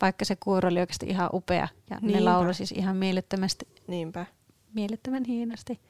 vaikka 0.00 0.24
se 0.24 0.36
kuoro 0.36 0.68
oli 0.68 0.80
oikeasti 0.80 1.06
ihan 1.06 1.30
upea 1.32 1.68
ja 1.90 1.98
Niinpä. 2.00 2.18
ne 2.18 2.24
lauloi 2.24 2.54
siis 2.54 2.72
ihan 2.72 2.96
mielettömästi. 2.96 3.68
Niinpä. 3.86 4.26
Mielettömän 4.74 5.24
hienosti. 5.24 5.80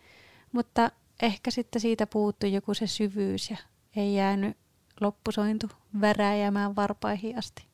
Mutta 0.52 0.90
ehkä 1.22 1.50
sitten 1.50 1.80
siitä 1.80 2.06
puuttui 2.06 2.52
joku 2.52 2.74
se 2.74 2.86
syvyys 2.86 3.50
ja 3.50 3.56
ei 3.96 4.14
jäänyt 4.14 4.56
loppusointu 5.00 5.66
väräjämään 6.00 6.76
varpaihin 6.76 7.38
asti. 7.38 7.64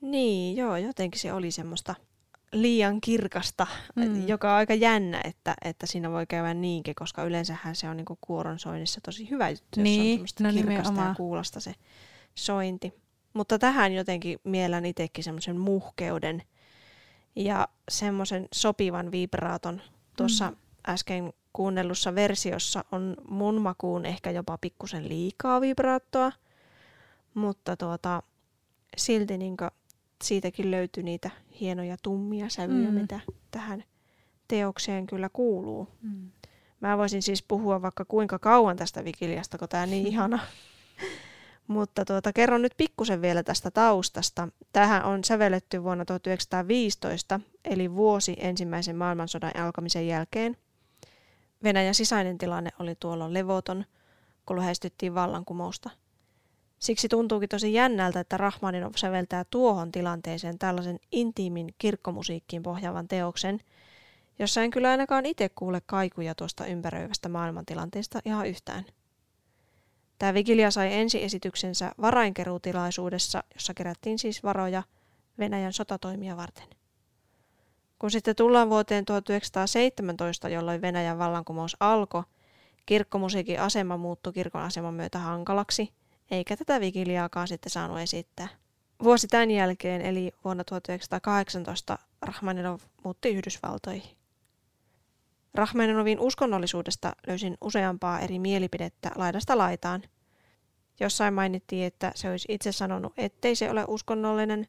Niin, 0.00 0.56
joo, 0.56 0.76
jotenkin 0.76 1.20
se 1.20 1.32
oli 1.32 1.50
semmoista 1.50 1.94
liian 2.52 3.00
kirkasta, 3.00 3.66
mm. 3.94 4.28
joka 4.28 4.50
on 4.50 4.56
aika 4.56 4.74
jännä, 4.74 5.20
että, 5.24 5.54
että 5.64 5.86
siinä 5.86 6.10
voi 6.10 6.26
käydä 6.26 6.54
niinkin, 6.54 6.94
koska 6.94 7.24
yleensähän 7.24 7.76
se 7.76 7.88
on 7.88 7.96
niin 7.96 8.06
kuoron 8.20 8.58
soinnissa 8.58 9.00
tosi 9.00 9.30
hyvä 9.30 9.50
juttu, 9.50 9.80
niin, 9.82 10.20
jos 10.20 10.34
on 10.40 10.46
niin, 10.46 10.54
no 10.54 10.60
kirkasta 10.60 10.82
nimenomaan. 10.82 11.08
ja 11.08 11.14
kuulosta 11.14 11.60
se 11.60 11.74
sointi. 12.34 12.92
Mutta 13.32 13.58
tähän 13.58 13.92
jotenkin 13.92 14.38
mielän 14.44 14.86
itsekin 14.86 15.24
semmoisen 15.24 15.60
muhkeuden 15.60 16.42
ja 17.36 17.68
semmoisen 17.88 18.48
sopivan 18.54 19.12
vibraaton. 19.12 19.82
Tuossa 20.16 20.50
mm. 20.50 20.56
Äsken 20.88 21.32
kuunnellussa 21.52 22.14
versiossa 22.14 22.84
on 22.92 23.16
mun 23.28 23.60
makuun 23.60 24.06
ehkä 24.06 24.30
jopa 24.30 24.58
pikkusen 24.58 25.08
liikaa 25.08 25.60
vibraattoa, 25.60 26.32
mutta 27.34 27.76
tuota, 27.76 28.22
silti 28.96 29.38
niin 29.38 29.56
siitäkin 30.24 30.70
löytyi 30.70 31.02
niitä 31.02 31.30
hienoja 31.60 31.96
tummia 32.02 32.48
sävyjä, 32.48 32.88
mm. 32.88 32.94
mitä 32.94 33.20
tähän 33.50 33.84
teokseen 34.48 35.06
kyllä 35.06 35.28
kuuluu. 35.32 35.88
Mm. 36.02 36.30
Mä 36.80 36.98
voisin 36.98 37.22
siis 37.22 37.42
puhua 37.42 37.82
vaikka 37.82 38.04
kuinka 38.04 38.38
kauan 38.38 38.76
tästä 38.76 39.04
Vigiliasta, 39.04 39.58
kun 39.58 39.68
tämä 39.68 39.82
on 39.82 39.90
niin 39.90 40.06
ihana. 40.12 40.38
Mutta 41.66 42.04
tuota, 42.04 42.32
kerron 42.32 42.62
nyt 42.62 42.74
pikkusen 42.76 43.22
vielä 43.22 43.42
tästä 43.42 43.70
taustasta. 43.70 44.48
Tähän 44.72 45.04
on 45.04 45.24
sävelletty 45.24 45.82
vuonna 45.82 46.04
1915, 46.04 47.40
eli 47.64 47.94
vuosi 47.94 48.36
ensimmäisen 48.38 48.96
maailmansodan 48.96 49.56
alkamisen 49.56 50.06
jälkeen. 50.06 50.56
Venäjän 51.64 51.94
sisäinen 51.94 52.38
tilanne 52.38 52.70
oli 52.78 52.94
tuolloin 52.94 53.34
levoton, 53.34 53.84
kun 54.46 54.58
lähestyttiin 54.58 55.14
vallankumousta. 55.14 55.90
Siksi 56.78 57.08
tuntuukin 57.08 57.48
tosi 57.48 57.72
jännältä, 57.72 58.20
että 58.20 58.36
Rahmaninov 58.36 58.92
säveltää 58.96 59.44
tuohon 59.50 59.92
tilanteeseen 59.92 60.58
tällaisen 60.58 60.98
intiimin 61.12 61.74
kirkkomusiikkiin 61.78 62.62
pohjaavan 62.62 63.08
teoksen, 63.08 63.60
jossa 64.38 64.62
en 64.62 64.70
kyllä 64.70 64.90
ainakaan 64.90 65.26
itse 65.26 65.48
kuule 65.48 65.80
kaikuja 65.86 66.34
tuosta 66.34 66.66
ympäröivästä 66.66 67.28
maailmantilanteesta 67.28 68.20
ihan 68.24 68.46
yhtään. 68.46 68.84
Tämä 70.18 70.34
Vigilia 70.34 70.70
sai 70.70 70.94
ensiesityksensä 70.94 71.92
varainkeruutilaisuudessa, 72.00 73.44
jossa 73.54 73.74
kerättiin 73.74 74.18
siis 74.18 74.42
varoja 74.42 74.82
Venäjän 75.38 75.72
sotatoimia 75.72 76.36
varten. 76.36 76.68
Kun 78.04 78.10
sitten 78.10 78.36
tullaan 78.36 78.70
vuoteen 78.70 79.04
1917, 79.04 80.48
jolloin 80.48 80.82
Venäjän 80.82 81.18
vallankumous 81.18 81.76
alkoi, 81.80 82.22
kirkkomusiikin 82.86 83.60
asema 83.60 83.96
muuttui 83.96 84.32
kirkon 84.32 84.62
aseman 84.62 84.94
myötä 84.94 85.18
hankalaksi, 85.18 85.92
eikä 86.30 86.56
tätä 86.56 86.80
vigiliaakaan 86.80 87.48
sitten 87.48 87.70
saanut 87.70 87.98
esittää. 87.98 88.48
Vuosi 89.02 89.28
tämän 89.28 89.50
jälkeen, 89.50 90.02
eli 90.02 90.32
vuonna 90.44 90.64
1918, 90.64 91.98
Rahmaninov 92.22 92.80
muutti 93.04 93.28
Yhdysvaltoihin. 93.28 94.16
Rahmaninovin 95.54 96.20
uskonnollisuudesta 96.20 97.12
löysin 97.26 97.56
useampaa 97.60 98.20
eri 98.20 98.38
mielipidettä 98.38 99.10
laidasta 99.14 99.58
laitaan. 99.58 100.02
Jossain 101.00 101.34
mainittiin, 101.34 101.86
että 101.86 102.12
se 102.14 102.30
olisi 102.30 102.48
itse 102.48 102.72
sanonut, 102.72 103.12
ettei 103.16 103.56
se 103.56 103.70
ole 103.70 103.84
uskonnollinen, 103.88 104.68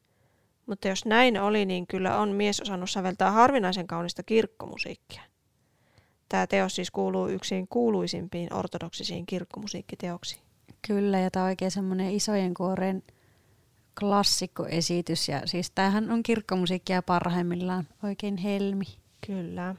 mutta 0.66 0.88
jos 0.88 1.06
näin 1.06 1.42
oli, 1.42 1.66
niin 1.66 1.88
kyllä 1.88 2.18
on 2.18 2.30
mies 2.30 2.62
osannut 2.62 2.90
säveltää 2.90 3.32
harvinaisen 3.32 3.88
kaunista 3.88 4.24
kirkkomusiikkia. 4.24 5.22
Tämä 6.30 6.48
teos 6.48 6.76
siis 6.76 6.92
kuuluu 6.92 7.28
yksin 7.28 7.68
kuuluisimpiin 7.68 8.54
ortodoksisiin 8.54 9.26
kirkkomusiikkiteoksiin. 9.26 10.42
Kyllä, 10.88 11.20
ja 11.20 11.32
tämä 11.32 11.46
on 11.46 11.50
oikein 11.50 11.72
semmoinen 11.72 12.12
isojen 12.12 12.54
kuoren 12.54 13.04
klassikkoesitys. 14.00 15.30
Ja 15.30 15.42
siis 15.46 15.72
tämähän 15.72 16.12
on 16.12 16.24
kirkkomusiikkia 16.24 17.02
parhaimmillaan 17.02 17.88
oikein 18.04 18.38
helmi. 18.38 18.86
Kyllä. 19.28 19.76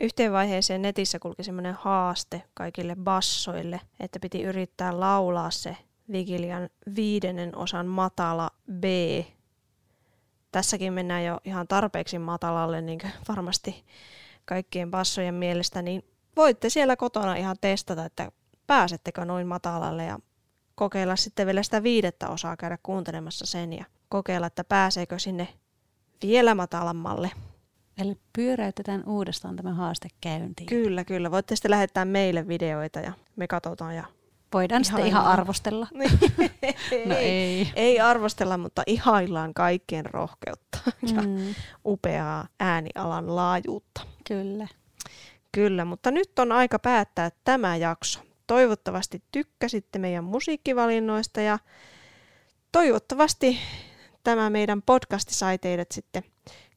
Yhteen 0.00 0.32
vaiheeseen 0.32 0.82
netissä 0.82 1.18
kulki 1.18 1.42
semmoinen 1.42 1.74
haaste 1.74 2.42
kaikille 2.54 2.96
bassoille, 2.96 3.80
että 4.00 4.20
piti 4.20 4.42
yrittää 4.42 5.00
laulaa 5.00 5.50
se 5.50 5.76
Vigilian 6.12 6.68
viidennen 6.96 7.56
osan 7.56 7.86
matala 7.86 8.50
B. 8.72 8.84
Tässäkin 10.52 10.92
mennään 10.92 11.24
jo 11.24 11.40
ihan 11.44 11.68
tarpeeksi 11.68 12.18
matalalle, 12.18 12.80
niin 12.80 12.98
kuin 12.98 13.12
varmasti 13.28 13.84
kaikkien 14.44 14.90
bassojen 14.90 15.34
mielestä, 15.34 15.82
niin 15.82 16.04
voitte 16.36 16.70
siellä 16.70 16.96
kotona 16.96 17.34
ihan 17.34 17.56
testata, 17.60 18.04
että 18.04 18.32
pääsettekö 18.66 19.24
noin 19.24 19.46
matalalle 19.46 20.04
ja 20.04 20.18
kokeilla 20.74 21.16
sitten 21.16 21.46
vielä 21.46 21.62
sitä 21.62 21.82
viidettä 21.82 22.28
osaa 22.28 22.56
käydä 22.56 22.78
kuuntelemassa 22.82 23.46
sen 23.46 23.72
ja 23.72 23.84
kokeilla, 24.08 24.46
että 24.46 24.64
pääseekö 24.64 25.18
sinne 25.18 25.48
vielä 26.22 26.54
matalammalle. 26.54 27.30
Eli 27.98 28.16
pyöräytetään 28.32 29.02
uudestaan 29.06 29.56
tämä 29.56 29.74
haaste 29.74 30.08
käyntiin. 30.20 30.66
Kyllä, 30.66 31.04
kyllä. 31.04 31.30
Voitte 31.30 31.56
sitten 31.56 31.70
lähettää 31.70 32.04
meille 32.04 32.48
videoita 32.48 33.00
ja 33.00 33.12
me 33.36 33.48
katsotaan 33.48 33.96
ja 33.96 34.04
Voidaan 34.52 34.82
ihan 34.82 34.84
sitten 34.84 35.06
ihan 35.06 35.26
arvostella. 35.26 35.86
no 37.06 37.16
ei. 37.16 37.72
Ei 37.76 38.00
arvostella, 38.00 38.58
mutta 38.58 38.82
ihaillaan 38.86 39.54
kaikkien 39.54 40.06
rohkeutta 40.06 40.78
ja 41.14 41.22
mm. 41.22 41.54
upeaa 41.86 42.48
äänialan 42.60 43.36
laajuutta. 43.36 44.00
Kyllä. 44.28 44.68
Kyllä, 45.52 45.84
mutta 45.84 46.10
nyt 46.10 46.38
on 46.38 46.52
aika 46.52 46.78
päättää 46.78 47.30
tämä 47.44 47.76
jakso. 47.76 48.20
Toivottavasti 48.46 49.22
tykkäsitte 49.32 49.98
meidän 49.98 50.24
musiikkivalinnoista 50.24 51.40
ja 51.40 51.58
toivottavasti 52.72 53.58
tämä 54.24 54.50
meidän 54.50 54.82
podcasti 54.82 55.34
sai 55.34 55.58
teidät 55.58 55.92
sitten 55.92 56.22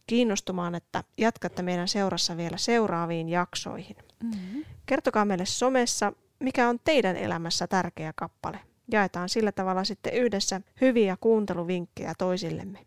kiinnostumaan, 0.10 0.76
että 0.76 1.04
jatkatte 1.17 1.62
meidän 1.62 1.88
seurassa 1.88 2.38
vielä 2.38 2.58
seuraaviin 2.58 3.30
jaksoihin. 3.30 3.95
Mm-hmm. 4.24 4.65
Kertokaa 4.86 5.26
meille 5.26 5.45
somessa, 5.45 6.13
mikä 6.39 6.69
on 6.69 6.80
teidän 6.84 7.15
elämässä 7.15 7.67
tärkeä 7.67 8.13
kappale. 8.15 8.60
Jaetaan 8.91 9.30
sillä 9.30 9.52
tavalla 9.52 9.84
sitten 9.84 10.13
yhdessä 10.13 10.62
hyviä 10.82 11.17
kuunteluvinkkejä 11.22 12.13
toisillemme. 12.17 12.80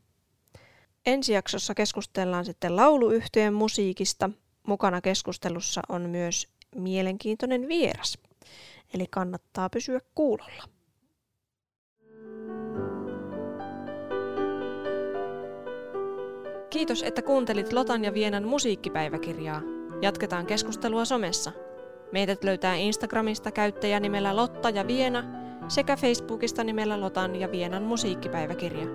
Ensi 1.06 1.32
jaksossa 1.32 1.74
keskustellaan 1.74 2.44
sitten 2.44 2.76
lauluyhtyeen 2.76 3.54
musiikista. 3.54 4.30
Mukana 4.66 5.00
keskustelussa 5.00 5.82
on 5.88 6.10
myös 6.10 6.48
mielenkiintoinen 6.76 7.68
vieras. 7.68 8.18
Eli 8.94 9.06
kannattaa 9.10 9.70
pysyä 9.70 10.00
kuulolla. 10.14 10.64
Kiitos, 16.72 17.02
että 17.02 17.22
kuuntelit 17.22 17.72
Lotan 17.72 18.04
ja 18.04 18.14
Vienan 18.14 18.48
musiikkipäiväkirjaa. 18.48 19.62
Jatketaan 20.02 20.46
keskustelua 20.46 21.04
somessa. 21.04 21.52
Meidät 22.12 22.44
löytää 22.44 22.74
Instagramista 22.74 23.50
käyttäjänimellä 23.50 24.36
Lotta 24.36 24.70
ja 24.70 24.86
Viena 24.86 25.24
sekä 25.68 25.96
Facebookista 25.96 26.64
nimellä 26.64 27.00
Lotan 27.00 27.36
ja 27.36 27.52
Vienan 27.52 27.82
musiikkipäiväkirja. 27.82 28.86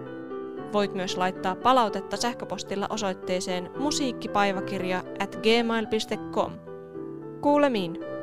Voit 0.74 0.94
myös 0.94 1.18
laittaa 1.18 1.56
palautetta 1.56 2.18
sähköpostilla 2.18 2.88
osoitteeseen 2.90 3.70
musiikkipäiväkirja 3.80 5.04
at 5.20 5.36
gmail.com. 5.36 6.52
Kuulemiin! 7.42 8.17